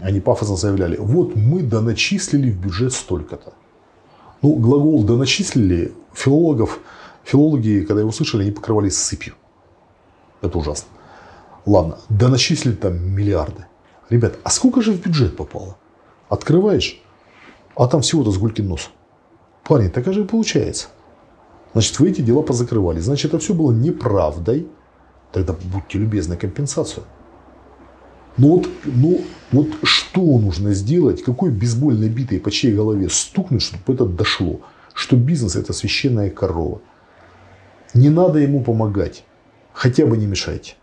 [0.00, 3.52] они пафосно заявляли, вот мы доначислили в бюджет столько-то.
[4.40, 6.78] Ну, глагол доначислили филологов,
[7.24, 9.34] филологи, когда его услышали, они покрывались сыпью.
[10.40, 10.88] Это ужасно.
[11.66, 13.66] Ладно, доначислили там миллиарды.
[14.08, 15.76] Ребят, а сколько же в бюджет попало?
[16.28, 17.00] Открываешь,
[17.76, 18.90] а там всего-то с нос.
[19.64, 20.88] Парень, так же и получается.
[21.72, 22.98] Значит, вы эти дела позакрывали.
[22.98, 24.66] Значит, это все было неправдой.
[25.32, 27.04] Тогда будьте любезны, компенсацию.
[28.36, 33.94] Ну вот, ну вот что нужно сделать, какой бейсбольной битой по чьей голове стукнуть, чтобы
[33.94, 34.60] это дошло,
[34.94, 36.80] что бизнес это священная корова.
[37.92, 39.24] Не надо ему помогать,
[39.72, 40.74] хотя бы не мешайте.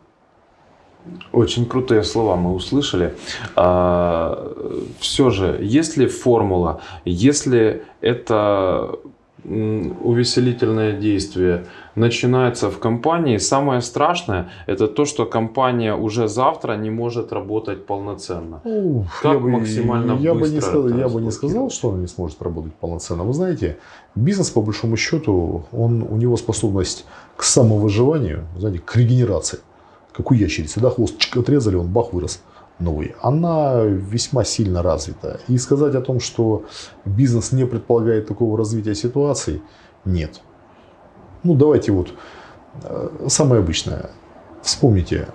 [1.32, 3.16] Очень крутые слова мы услышали.
[3.56, 4.54] А,
[5.00, 9.00] все же, есть ли формула, если это
[9.44, 17.32] увеселительное действие начинается в компании, самое страшное это то, что компания уже завтра не может
[17.32, 18.62] работать полноценно.
[18.66, 22.02] Ну, как я максимально бы, я бы не сказал, Я бы не сказал, что он
[22.02, 23.24] не сможет работать полноценно.
[23.24, 23.78] Вы знаете,
[24.16, 27.06] бизнес по большому счету, он, у него способность
[27.38, 29.60] к самовыживанию, знаете, к регенерации.
[30.18, 32.42] Как у ящерицы, да, хвост отрезали, он бах вырос
[32.80, 35.40] новый, она весьма сильно развита.
[35.48, 36.66] И сказать о том, что
[37.06, 39.62] бизнес не предполагает такого развития ситуации,
[40.06, 40.42] нет.
[41.44, 42.14] Ну, давайте вот
[42.84, 44.10] э, самое обычное.
[44.64, 45.28] Вспомните,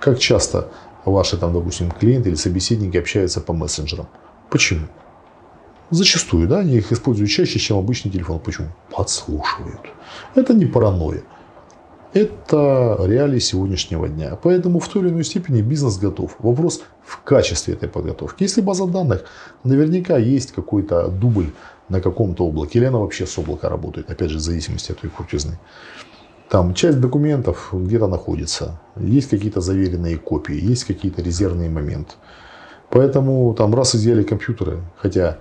[0.00, 0.70] как часто
[1.04, 4.08] ваши, там, допустим, клиенты или собеседники общаются по мессенджерам.
[4.48, 4.86] Почему?
[5.90, 8.40] Зачастую, да, они их используют чаще, чем обычный телефон.
[8.40, 8.68] Почему?
[8.90, 9.80] Подслушивают.
[10.34, 11.24] Это не паранойя.
[12.14, 14.38] Это реалии сегодняшнего дня.
[14.42, 16.36] Поэтому в той или иной степени бизнес готов.
[16.38, 18.42] Вопрос в качестве этой подготовки.
[18.42, 19.24] Если база данных,
[19.62, 21.52] наверняка есть какой-то дубль
[21.88, 22.78] на каком-то облаке.
[22.78, 24.10] Или она вообще с облака работает.
[24.10, 25.58] Опять же, в зависимости от той крутизны.
[26.48, 28.80] Там часть документов где-то находится.
[28.96, 30.54] Есть какие-то заверенные копии.
[30.54, 32.14] Есть какие-то резервные моменты.
[32.88, 34.80] Поэтому там раз изъяли компьютеры.
[34.96, 35.36] Хотя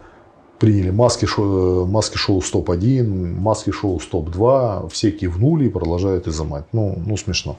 [0.60, 6.66] приняли маски, шоу, маски шоу стоп-1, маски шоу стоп-2, все кивнули и продолжают изымать.
[6.74, 7.58] Ну, ну смешно.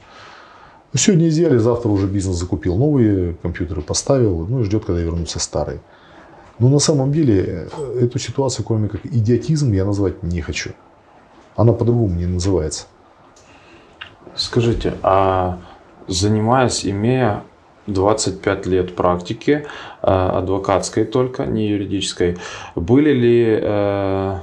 [0.95, 5.81] Сегодня изъяли, завтра уже бизнес закупил новые компьютеры, поставил, ну и ждет, когда вернутся старые.
[6.57, 10.71] Но на самом деле э, эту ситуацию, кроме как идиотизм, я назвать не хочу.
[11.55, 12.85] Она по-другому не называется.
[14.35, 15.59] Скажите, а
[16.07, 17.43] занимаясь, имея
[17.93, 19.65] 25 лет практики,
[20.01, 22.37] э, адвокатской только, не юридической.
[22.75, 24.35] Были ли э,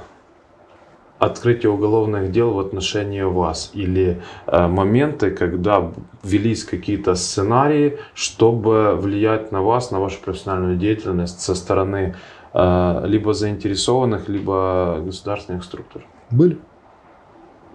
[1.19, 5.91] открытие уголовных дел в отношении вас или э, моменты, когда
[6.23, 12.15] велись какие-то сценарии, чтобы влиять на вас, на вашу профессиональную деятельность со стороны
[12.53, 16.01] либо заинтересованных, либо государственных структур?
[16.31, 16.57] Были.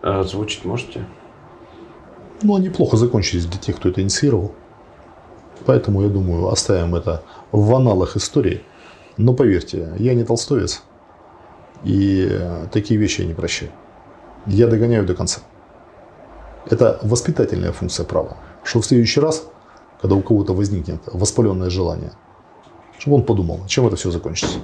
[0.02, 1.04] Озвучить можете?
[2.42, 4.52] Ну, они плохо закончились для тех, кто это инициировал.
[5.66, 8.62] Поэтому, я думаю, оставим это в аналах истории.
[9.16, 10.82] Но поверьте, я не толстовец.
[11.84, 12.40] И
[12.72, 13.70] такие вещи я не прощаю.
[14.46, 15.40] Я догоняю до конца.
[16.70, 18.36] Это воспитательная функция права.
[18.64, 19.48] Что в следующий раз,
[20.00, 22.12] когда у кого-то возникнет воспаленное желание,
[22.98, 24.58] чтобы он подумал, чем это все закончится.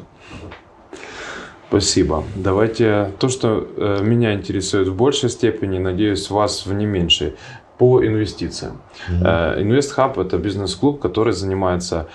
[1.69, 2.25] Спасибо.
[2.35, 7.35] Давайте то, что э, меня интересует в большей степени, надеюсь, вас в не меньшей
[7.79, 8.81] по инвестициям.
[9.09, 9.59] Mm-hmm.
[9.63, 12.07] InvestHub– это бизнес-клуб, который занимается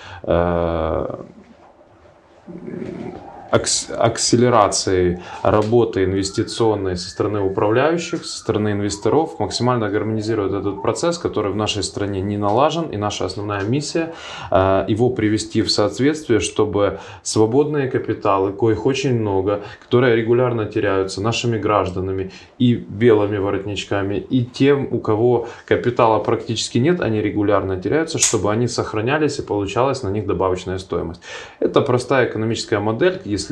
[3.54, 11.56] акселерацией работы инвестиционной со стороны управляющих, со стороны инвесторов, максимально гармонизирует этот процесс, который в
[11.56, 14.14] нашей стране не налажен, и наша основная миссия
[14.50, 21.58] э, его привести в соответствие, чтобы свободные капиталы, коих очень много, которые регулярно теряются нашими
[21.58, 28.50] гражданами и белыми воротничками, и тем, у кого капитала практически нет, они регулярно теряются, чтобы
[28.50, 31.20] они сохранялись и получалась на них добавочная стоимость.
[31.60, 33.43] Это простая экономическая модель, если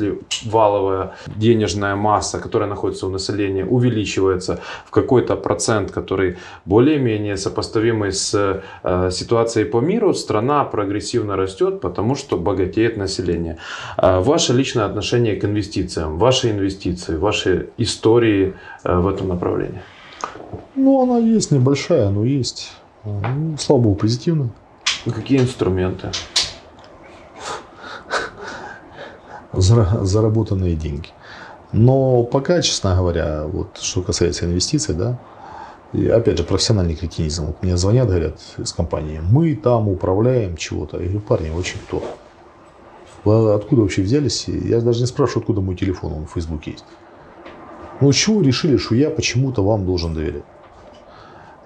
[0.45, 8.61] валовая денежная масса, которая находится у населения, увеличивается в какой-то процент, который более-менее сопоставимый с
[8.83, 13.57] э, ситуацией по миру, страна прогрессивно растет, потому что богатеет население.
[13.97, 19.81] Э, ваше личное отношение к инвестициям, ваши инвестиции, ваши истории э, в этом направлении?
[20.75, 22.71] Ну, она есть небольшая, но есть.
[23.03, 24.49] Ну, слава богу, позитивно.
[25.05, 26.11] Какие инструменты?
[29.53, 31.09] Заработанные деньги.
[31.71, 35.19] Но пока, честно говоря, вот что касается инвестиций, да,
[35.93, 37.45] и опять же, профессиональный кретинизм.
[37.47, 40.97] Вот мне звонят, говорят из компании, мы там управляем чего-то.
[40.97, 42.03] Я говорю, парни, вообще кто?
[43.23, 44.47] Вы откуда вообще взялись?
[44.47, 46.85] Я даже не спрашиваю, откуда мой телефон, он в Фейсбуке есть.
[48.01, 50.43] Ну, чего решили, что я почему-то вам должен доверять?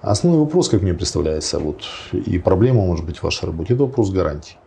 [0.01, 1.81] Основной вопрос, как мне представляется, вот,
[2.11, 4.57] и проблема может быть в вашей работе, это вопрос гарантии.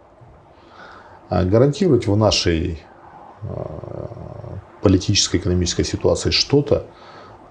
[1.28, 2.82] А гарантировать в нашей
[4.82, 6.86] политической, экономической ситуации что-то,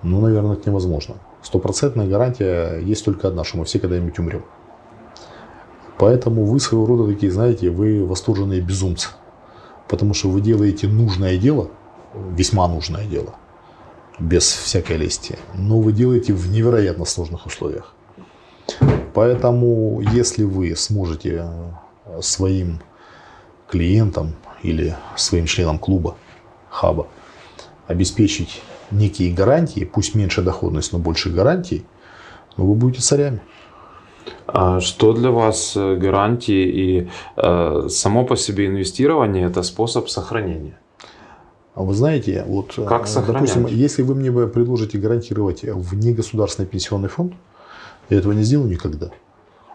[0.04, 1.16] ну, наверное, это невозможно.
[1.42, 4.44] Стопроцентная гарантия есть только одна, что мы все когда-нибудь умрем.
[5.98, 9.10] Поэтому вы своего рода такие, знаете, вы восторженные безумцы.
[9.88, 11.70] Потому что вы делаете нужное дело,
[12.14, 13.36] весьма нужное дело,
[14.20, 17.94] без всякой лести, но вы делаете в невероятно сложных условиях.
[19.14, 21.44] Поэтому, если вы сможете
[22.06, 22.82] э, своим
[23.68, 26.16] клиентам или своим членам клуба,
[26.70, 27.08] хаба,
[27.88, 31.86] обеспечить некие гарантии, пусть меньше доходность, но больше гарантий,
[32.58, 33.42] но вы будете царями.
[34.48, 40.78] А что для вас э, гарантии и э, само по себе инвестирование это способ сохранения?
[41.76, 43.42] А вы знаете, вот, э, как сохранять?
[43.42, 47.34] допустим, если вы мне предложите гарантировать внегосударственный пенсионный фонд,
[48.10, 49.12] я этого не сделаю никогда.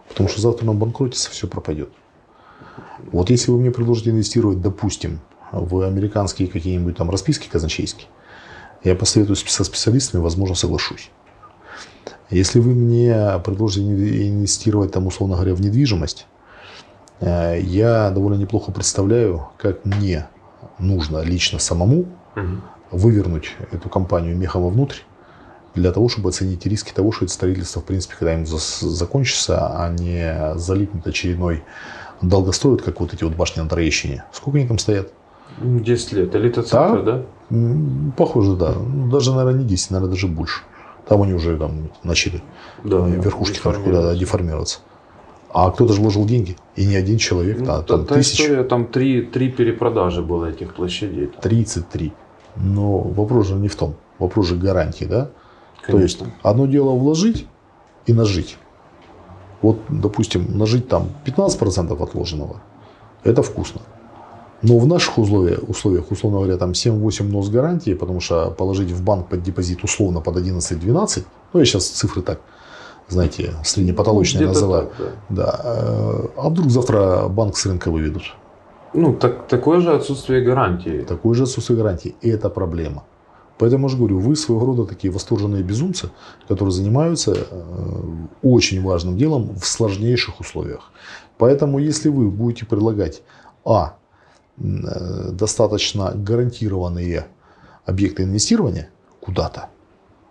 [0.09, 1.89] Потому что завтра на банкротится, все пропадет.
[3.11, 5.19] Вот если вы мне предложите инвестировать, допустим,
[5.51, 8.07] в американские какие-нибудь там расписки казначейские,
[8.83, 11.09] я посоветуюсь со специалистами, возможно, соглашусь.
[12.29, 13.85] Если вы мне предложите
[14.29, 16.27] инвестировать, там, условно говоря, в недвижимость,
[17.19, 20.27] э, я довольно неплохо представляю, как мне
[20.79, 22.01] нужно лично самому
[22.35, 22.61] угу.
[22.91, 24.97] вывернуть эту компанию мехом вовнутрь,
[25.75, 30.57] для того, чтобы оценить риски того, что это строительство, в принципе, когда-нибудь закончится, а не
[30.57, 31.63] залипнет очередной
[32.29, 34.23] долгостроят, как вот эти вот башни на Троещине.
[34.31, 35.11] Сколько они там стоят?
[35.61, 36.35] 10 лет.
[36.35, 37.23] Элита-центр, да?
[37.49, 38.13] да?
[38.17, 38.73] Похоже, да.
[38.73, 40.61] Ну, даже, наверное, не 10, наверное, даже больше.
[41.07, 42.41] Там они уже там начали
[42.83, 44.79] да, э, верхушки там куда деформироваться.
[45.53, 46.57] А кто-то же вложил деньги.
[46.75, 47.59] И не один человек.
[47.59, 48.41] Ну, да, там та тысяч.
[48.41, 51.31] история, там три, три перепродажи было этих площадей.
[51.41, 52.11] 33.
[52.57, 53.95] Но вопрос же не в том.
[54.17, 55.29] Вопрос же гарантии, да?
[55.81, 56.25] Конечно.
[56.25, 57.47] То есть одно дело вложить
[58.05, 58.57] и нажить.
[59.61, 62.61] Вот, допустим, нажить там 15% отложенного,
[63.23, 63.81] это вкусно.
[64.61, 69.03] Но в наших условиях, условиях условно говоря, там 7-8 нос гарантии, потому что положить в
[69.03, 72.39] банк под депозит условно под 11-12, ну я сейчас цифры так,
[73.07, 74.89] знаете, среднепотолочные называю.
[74.97, 75.45] Так, да.
[75.45, 75.61] да.
[75.63, 78.23] Э, а вдруг завтра банк с рынка выведут?
[78.93, 81.03] Ну, так, такое же отсутствие гарантии.
[81.07, 82.15] Такое же отсутствие гарантии.
[82.21, 83.03] И это проблема.
[83.57, 86.11] Поэтому я же говорю, вы своего рода такие восторженные безумцы,
[86.47, 88.01] которые занимаются э,
[88.41, 90.91] очень важным делом в сложнейших условиях.
[91.37, 93.21] Поэтому если вы будете предлагать,
[93.63, 93.95] а,
[94.57, 97.27] э, достаточно гарантированные
[97.85, 98.89] объекты инвестирования
[99.21, 99.69] куда-то,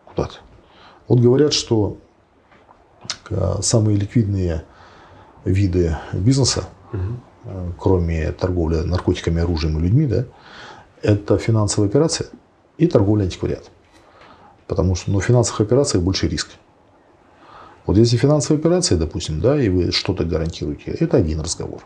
[0.04, 0.36] куда-то.
[1.08, 1.96] Вот говорят, что
[3.30, 4.64] э, самые ликвидные
[5.46, 7.72] виды бизнеса, угу.
[7.78, 10.24] кроме торговли наркотиками, оружием и людьми, да,
[11.00, 12.28] это финансовая операция–
[12.78, 13.70] и торговля антиквариат.
[14.66, 16.50] Потому что ну, в финансовых операциях больше риск.
[17.86, 21.82] Вот если финансовые операции, допустим, да, и вы что-то гарантируете, это один разговор.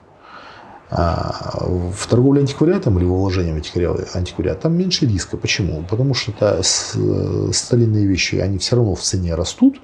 [0.91, 5.37] А в торговле антиквариатом или в вложении в антиквариат там меньше риска.
[5.37, 5.83] Почему?
[5.83, 9.81] Потому что это старинные вещи, они все равно в цене растут.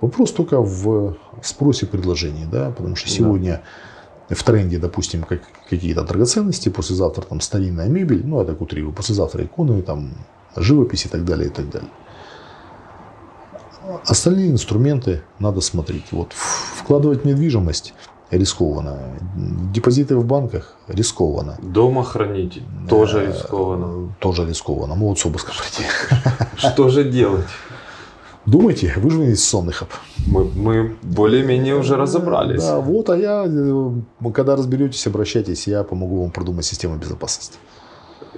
[0.00, 2.46] Вопрос только в спросе и предложении.
[2.46, 2.70] Да?
[2.70, 3.62] Потому что сегодня
[4.30, 4.36] да.
[4.36, 9.44] в тренде, допустим, как, какие-то драгоценности, послезавтра там старинная мебель, ну, это так утрирую, послезавтра
[9.44, 10.12] иконы, там,
[10.60, 11.90] живопись и так далее, и так далее.
[14.06, 16.12] Остальные инструменты надо смотреть.
[16.12, 17.94] Вот, вкладывать в недвижимость
[18.30, 18.98] рискованно.
[19.72, 21.56] Депозиты в банках рискованно.
[21.62, 24.14] Дома хранить тоже рискованно.
[24.20, 24.94] Тоже рискованно.
[24.94, 25.88] Могут с обыском прийти.
[26.56, 27.46] Что же делать?
[28.46, 29.90] Думайте, вы же инвестиционный хаб.
[30.26, 32.62] Мы, мы более-менее уже разобрались.
[32.62, 37.58] Да, вот, а я, э, когда разберетесь, обращайтесь, я помогу вам продумать систему безопасности.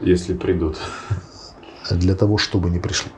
[0.02, 0.78] Если придут.
[1.94, 3.10] Для того, чтобы не пришли.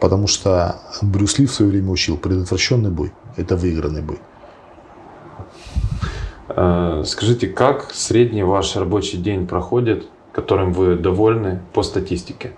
[0.00, 4.18] Потому что Брюс Ли в свое время учил, предотвращенный бой– это выигранный бой.
[6.48, 12.52] Э, скажите, как средний ваш рабочий день проходит, которым вы довольны по статистике?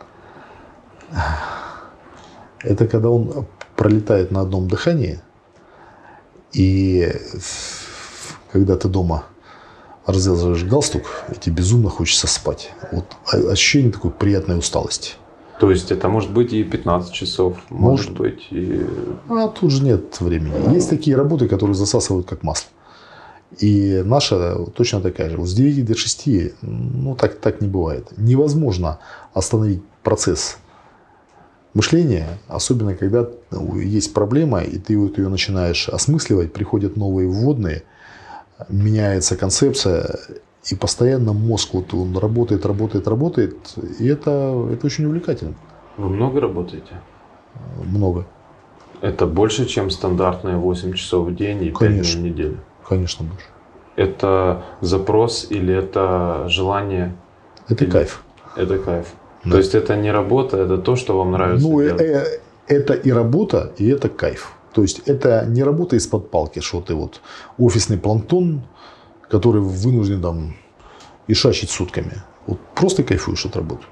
[2.61, 3.47] Это когда он
[3.77, 5.21] пролетает на одном дыхании,
[6.53, 7.13] и
[8.53, 9.25] когда ты дома
[10.09, 12.73] развязываешь галстук, и тебе безумно хочется спать.
[12.91, 15.13] Вот ощущение такой приятной усталости.
[15.61, 18.87] То есть это может быть и 15 часов, может, может быть и...
[19.29, 20.75] А тут же нет времени.
[20.75, 22.71] Есть такие работы, которые засасывают как масло.
[23.59, 25.45] И наша точно такая же.
[25.45, 26.29] С 9 до 6,
[26.63, 28.09] ну так, так не бывает.
[28.17, 29.01] Невозможно
[29.35, 30.57] остановить процесс
[31.75, 33.29] мышления, особенно когда
[33.75, 37.83] есть проблема, и ты вот ее начинаешь осмысливать, приходят новые вводные,
[38.69, 40.19] меняется концепция,
[40.71, 43.57] и постоянно мозг вот он работает, работает, работает,
[43.99, 45.55] и это, это очень увлекательно.
[45.97, 47.01] Вы много работаете?
[47.85, 48.27] Много.
[49.01, 52.59] Это больше, чем стандартные 8 часов в день и 5 дней в неделю?
[52.89, 53.47] Конечно, больше.
[53.97, 57.17] Это запрос или это желание?
[57.69, 57.91] Это или...
[57.91, 58.23] кайф.
[58.57, 59.07] Это кайф.
[59.45, 59.53] Да.
[59.53, 62.01] То есть это не работа, это то, что вам нравится ну, делать?
[62.01, 62.25] Э,
[62.67, 64.53] это и работа, и это кайф.
[64.73, 67.21] То есть это не работа из-под палки, что ты вот
[67.59, 68.63] офисный планктон,
[69.29, 70.57] который вынужден там
[71.27, 72.23] и шачить сутками.
[72.47, 73.85] Вот просто кайфуешь от работы.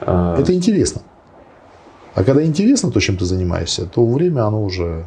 [0.00, 0.38] А...
[0.38, 1.02] Это интересно.
[2.14, 5.06] А когда интересно то, чем ты занимаешься, то время оно уже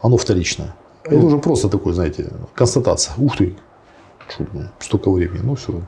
[0.00, 0.74] оно вторичное.
[1.04, 3.14] Это уже просто такой, знаете, констатация.
[3.18, 3.56] Ух ты,
[4.80, 5.40] столько времени.
[5.42, 5.82] Ну все,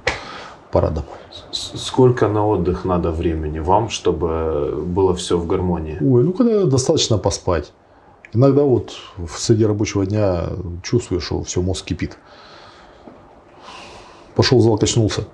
[0.71, 1.11] пора домой.
[1.51, 5.99] Сколько на отдых надо времени вам, чтобы было все в гармонии?
[6.01, 7.73] Ой, ну когда достаточно поспать.
[8.33, 10.49] Иногда вот в среди рабочего дня
[10.83, 12.19] чувствуешь, что все, мозг кипит.
[14.35, 15.25] Пошел в зал, качнулся.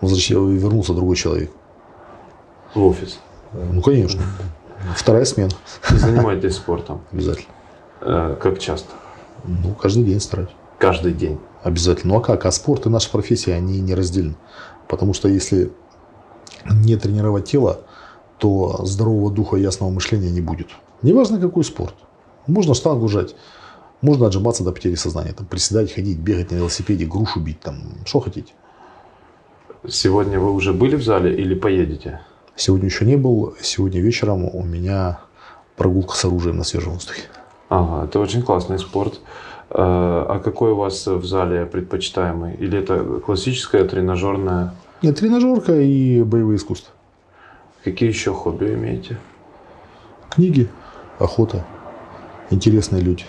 [0.00, 1.50] Вернулся другой человек.
[2.74, 3.18] В офис?
[3.52, 4.22] Ну, конечно.
[4.96, 5.50] Вторая смена.
[5.88, 7.02] Занимаетесь спортом?
[7.12, 7.54] Обязательно.
[8.00, 8.88] Э, как часто?
[9.44, 10.50] Ну, каждый день стараюсь.
[10.78, 11.38] Каждый день?
[11.62, 12.14] Обязательно.
[12.14, 12.46] Ну, а как?
[12.46, 14.34] А спорт и наша профессия, они не разделены.
[14.88, 15.72] Потому что если
[16.70, 17.80] не тренировать тело,
[18.38, 20.68] то здорового духа и ясного мышления не будет.
[21.02, 21.94] Неважно, какой спорт.
[22.46, 23.36] Можно штангу жать,
[24.00, 28.20] можно отжиматься до потери сознания, там, приседать, ходить, бегать на велосипеде, грушу бить, там, что
[28.20, 28.52] хотите.
[29.88, 32.20] Сегодня вы уже были в зале или поедете?
[32.56, 33.54] Сегодня еще не был.
[33.60, 35.20] Сегодня вечером у меня
[35.76, 37.22] прогулка с оружием на свежем воздухе.
[37.68, 39.20] Ага, это очень классный спорт.
[39.74, 42.54] А какой у вас в зале предпочитаемый?
[42.54, 44.74] Или это классическая тренажерная?
[45.00, 46.92] Нет, тренажерка и боевые искусства.
[47.82, 49.18] Какие еще хобби имеете?
[50.30, 50.68] Книги,
[51.18, 51.64] охота,
[52.50, 53.24] интересные люди.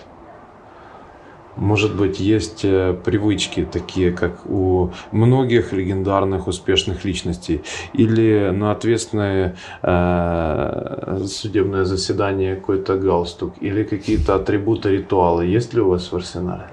[1.56, 9.56] Может быть, есть э, привычки такие, как у многих легендарных успешных личностей, или на ответственное
[9.82, 15.46] э, судебное заседание какой-то галстук, или какие-то атрибуты, ритуалы.
[15.46, 16.66] Есть ли у вас в арсенале?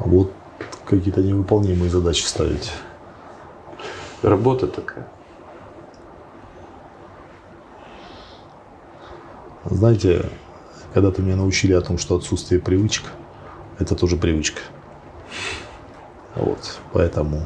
[0.00, 0.32] Вот
[0.84, 2.72] какие-то невыполнимые задачи ставить.
[4.22, 5.06] Работа такая.
[9.64, 10.26] Знаете,
[10.92, 13.04] когда-то меня научили о том, что отсутствие привычек–
[13.78, 14.60] это тоже привычка.
[16.36, 17.42] Вот, поэтому,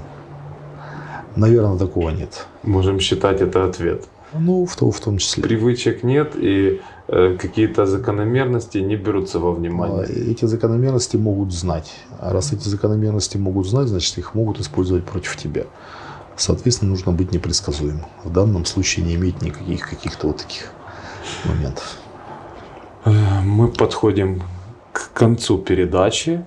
[1.37, 2.47] наверное, такого нет.
[2.63, 4.05] Можем считать это ответ.
[4.33, 5.43] Ну, в, том, в том числе.
[5.43, 10.05] Привычек нет, и э, какие-то закономерности не берутся во внимание.
[10.05, 11.95] А, эти закономерности могут знать.
[12.19, 15.65] А раз эти закономерности могут знать, значит, их могут использовать против тебя.
[16.37, 18.05] Соответственно, нужно быть непредсказуемым.
[18.23, 20.73] В данном случае не иметь никаких каких-то вот таких
[21.45, 21.97] моментов.
[23.07, 24.43] Э, мы подходим
[24.93, 26.45] к концу передачи,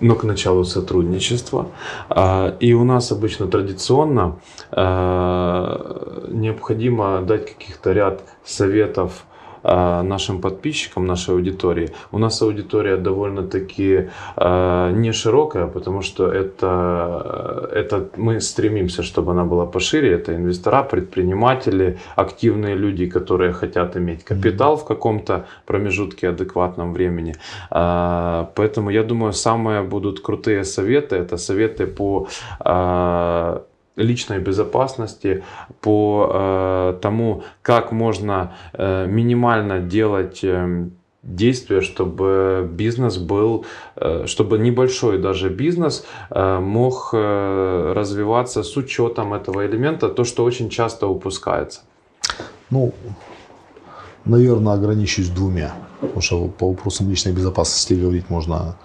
[0.00, 1.68] но к началу сотрудничества.
[2.08, 4.38] А, и у нас обычно традиционно
[4.70, 9.24] а, необходимо дать каких-то ряд советов
[9.64, 11.90] нашим подписчикам, нашей аудитории.
[12.12, 19.44] У нас аудитория довольно-таки э, не широкая, потому что это, это мы стремимся, чтобы она
[19.44, 20.12] была пошире.
[20.12, 27.34] Это инвестора, предприниматели, активные люди, которые хотят иметь капитал в каком-то промежутке адекватном времени.
[27.70, 31.16] Э, поэтому я думаю, самые будут крутые советы.
[31.16, 32.28] Это советы по
[33.96, 35.44] личной безопасности,
[35.80, 40.88] по э, тому, как можно э, минимально делать э,
[41.22, 43.64] действия, чтобы бизнес был,
[43.96, 50.44] э, чтобы небольшой даже бизнес э, мог э, развиваться с учетом этого элемента, то, что
[50.44, 51.80] очень часто упускается?
[52.70, 52.92] Ну,
[54.24, 55.74] наверное, ограничусь двумя.
[56.00, 58.76] Потому что по вопросам личной безопасности говорить можно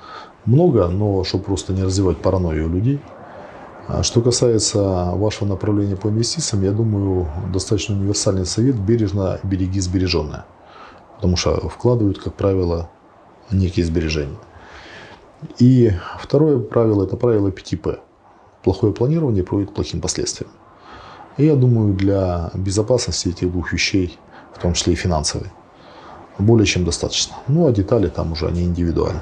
[0.45, 2.99] много, но чтобы просто не развивать паранойю у людей.
[3.91, 4.79] А что касается
[5.15, 10.45] вашего направления по инвестициям, я думаю, достаточно универсальный совет– бережно береги сбереженное.
[11.15, 12.87] Потому что вкладывают, как правило,
[13.49, 14.37] некие сбережения.
[15.57, 17.97] И второе правило– это правило 5П.
[18.61, 20.51] Плохое планирование приводит к плохим последствиям.
[21.37, 24.19] И я думаю, для безопасности этих двух вещей,
[24.53, 25.47] в том числе и финансовой,
[26.37, 27.37] более чем достаточно.
[27.47, 29.21] Ну, а детали там уже они индивидуальны.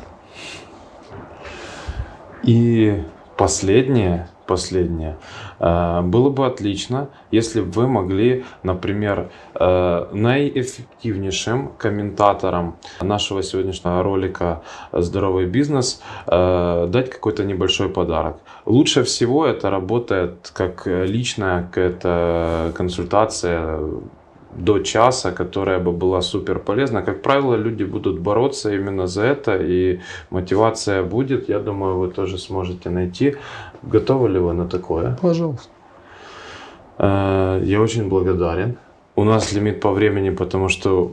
[2.44, 3.06] И
[3.38, 5.18] последнее, последнее.
[5.60, 14.62] Э, было бы отлично, если бы вы могли, например, э, наиэффективнейшим комментаторам нашего сегодняшнего ролика
[14.92, 18.38] «Здоровый бизнес» э, дать какой-то небольшой подарок.
[18.66, 23.80] Лучше всего это работает как личная какая-то консультация
[24.58, 27.02] до часа, которая бы была супер полезна.
[27.02, 31.50] Как правило, люди будут бороться именно за это, и мотивация будет.
[31.50, 33.36] Я думаю, вы тоже сможете найти.
[33.84, 35.18] Готовы ли вы на такое?
[35.22, 35.70] Пожалуйста.
[36.98, 38.78] Э, я очень благодарен.
[39.16, 41.12] У нас лимит по времени, потому что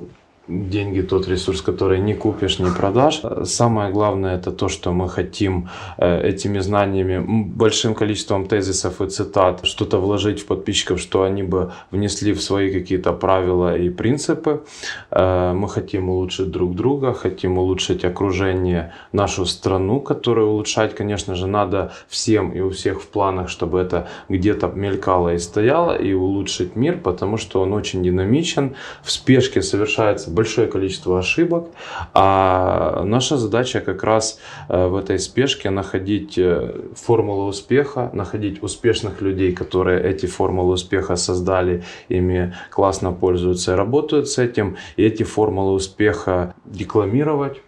[0.49, 3.22] деньги тот ресурс, который не купишь, не продашь.
[3.45, 9.64] Самое главное это то, что мы хотим э, этими знаниями, большим количеством тезисов и цитат
[9.64, 14.62] что-то вложить в подписчиков, что они бы внесли в свои какие-то правила и принципы.
[15.11, 21.47] Э, мы хотим улучшить друг друга, хотим улучшить окружение, нашу страну, которую улучшать, конечно же,
[21.47, 26.76] надо всем и у всех в планах, чтобы это где-то мелькало и стояло, и улучшить
[26.76, 31.68] мир, потому что он очень динамичен, в спешке совершается большое количество ошибок,
[32.12, 39.22] а наша задача как раз э, в этой спешке находить э, формулу успеха, находить успешных
[39.22, 45.22] людей, которые эти формулы успеха создали, ими классно пользуются и работают с этим, и эти
[45.22, 47.61] формулы успеха декламировать,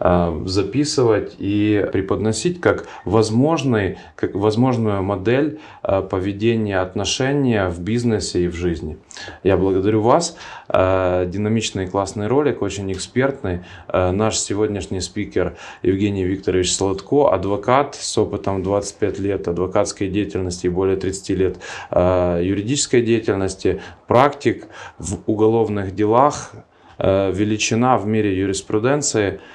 [0.00, 8.54] записывать и преподносить как, возможный, как возможную модель э, поведения отношения в бизнесе и в
[8.54, 8.96] жизни.
[9.42, 10.38] Я благодарю вас.
[10.68, 13.60] Э, динамичный классный ролик, очень экспертный.
[13.92, 20.96] Наш сегодняшний спикер Евгений Викторович Солодко, адвокат с опытом 25 лет адвокатской деятельности и более
[20.96, 21.56] 30 лет
[21.92, 24.66] юридической деятельности, практик
[24.98, 26.52] в уголовных делах,
[26.98, 29.40] величина в мире юриспруденции–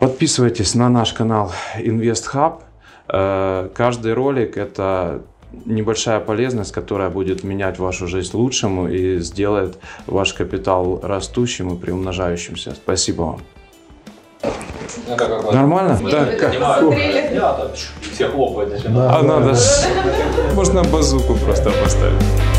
[0.00, 2.60] Подписывайтесь на наш канал Invest Hub.
[3.12, 5.20] Э, каждый ролик это
[5.66, 9.76] небольшая полезность, которая будет менять вашу жизнь лучшему и сделает
[10.06, 12.74] ваш капитал растущим и приумножающимся.
[12.74, 13.40] Спасибо вам.
[15.52, 16.00] Нормально?
[16.10, 16.54] Да, как?
[18.14, 18.82] Все хлопают.
[18.86, 19.54] А надо
[20.54, 22.49] Можно базуку просто поставить.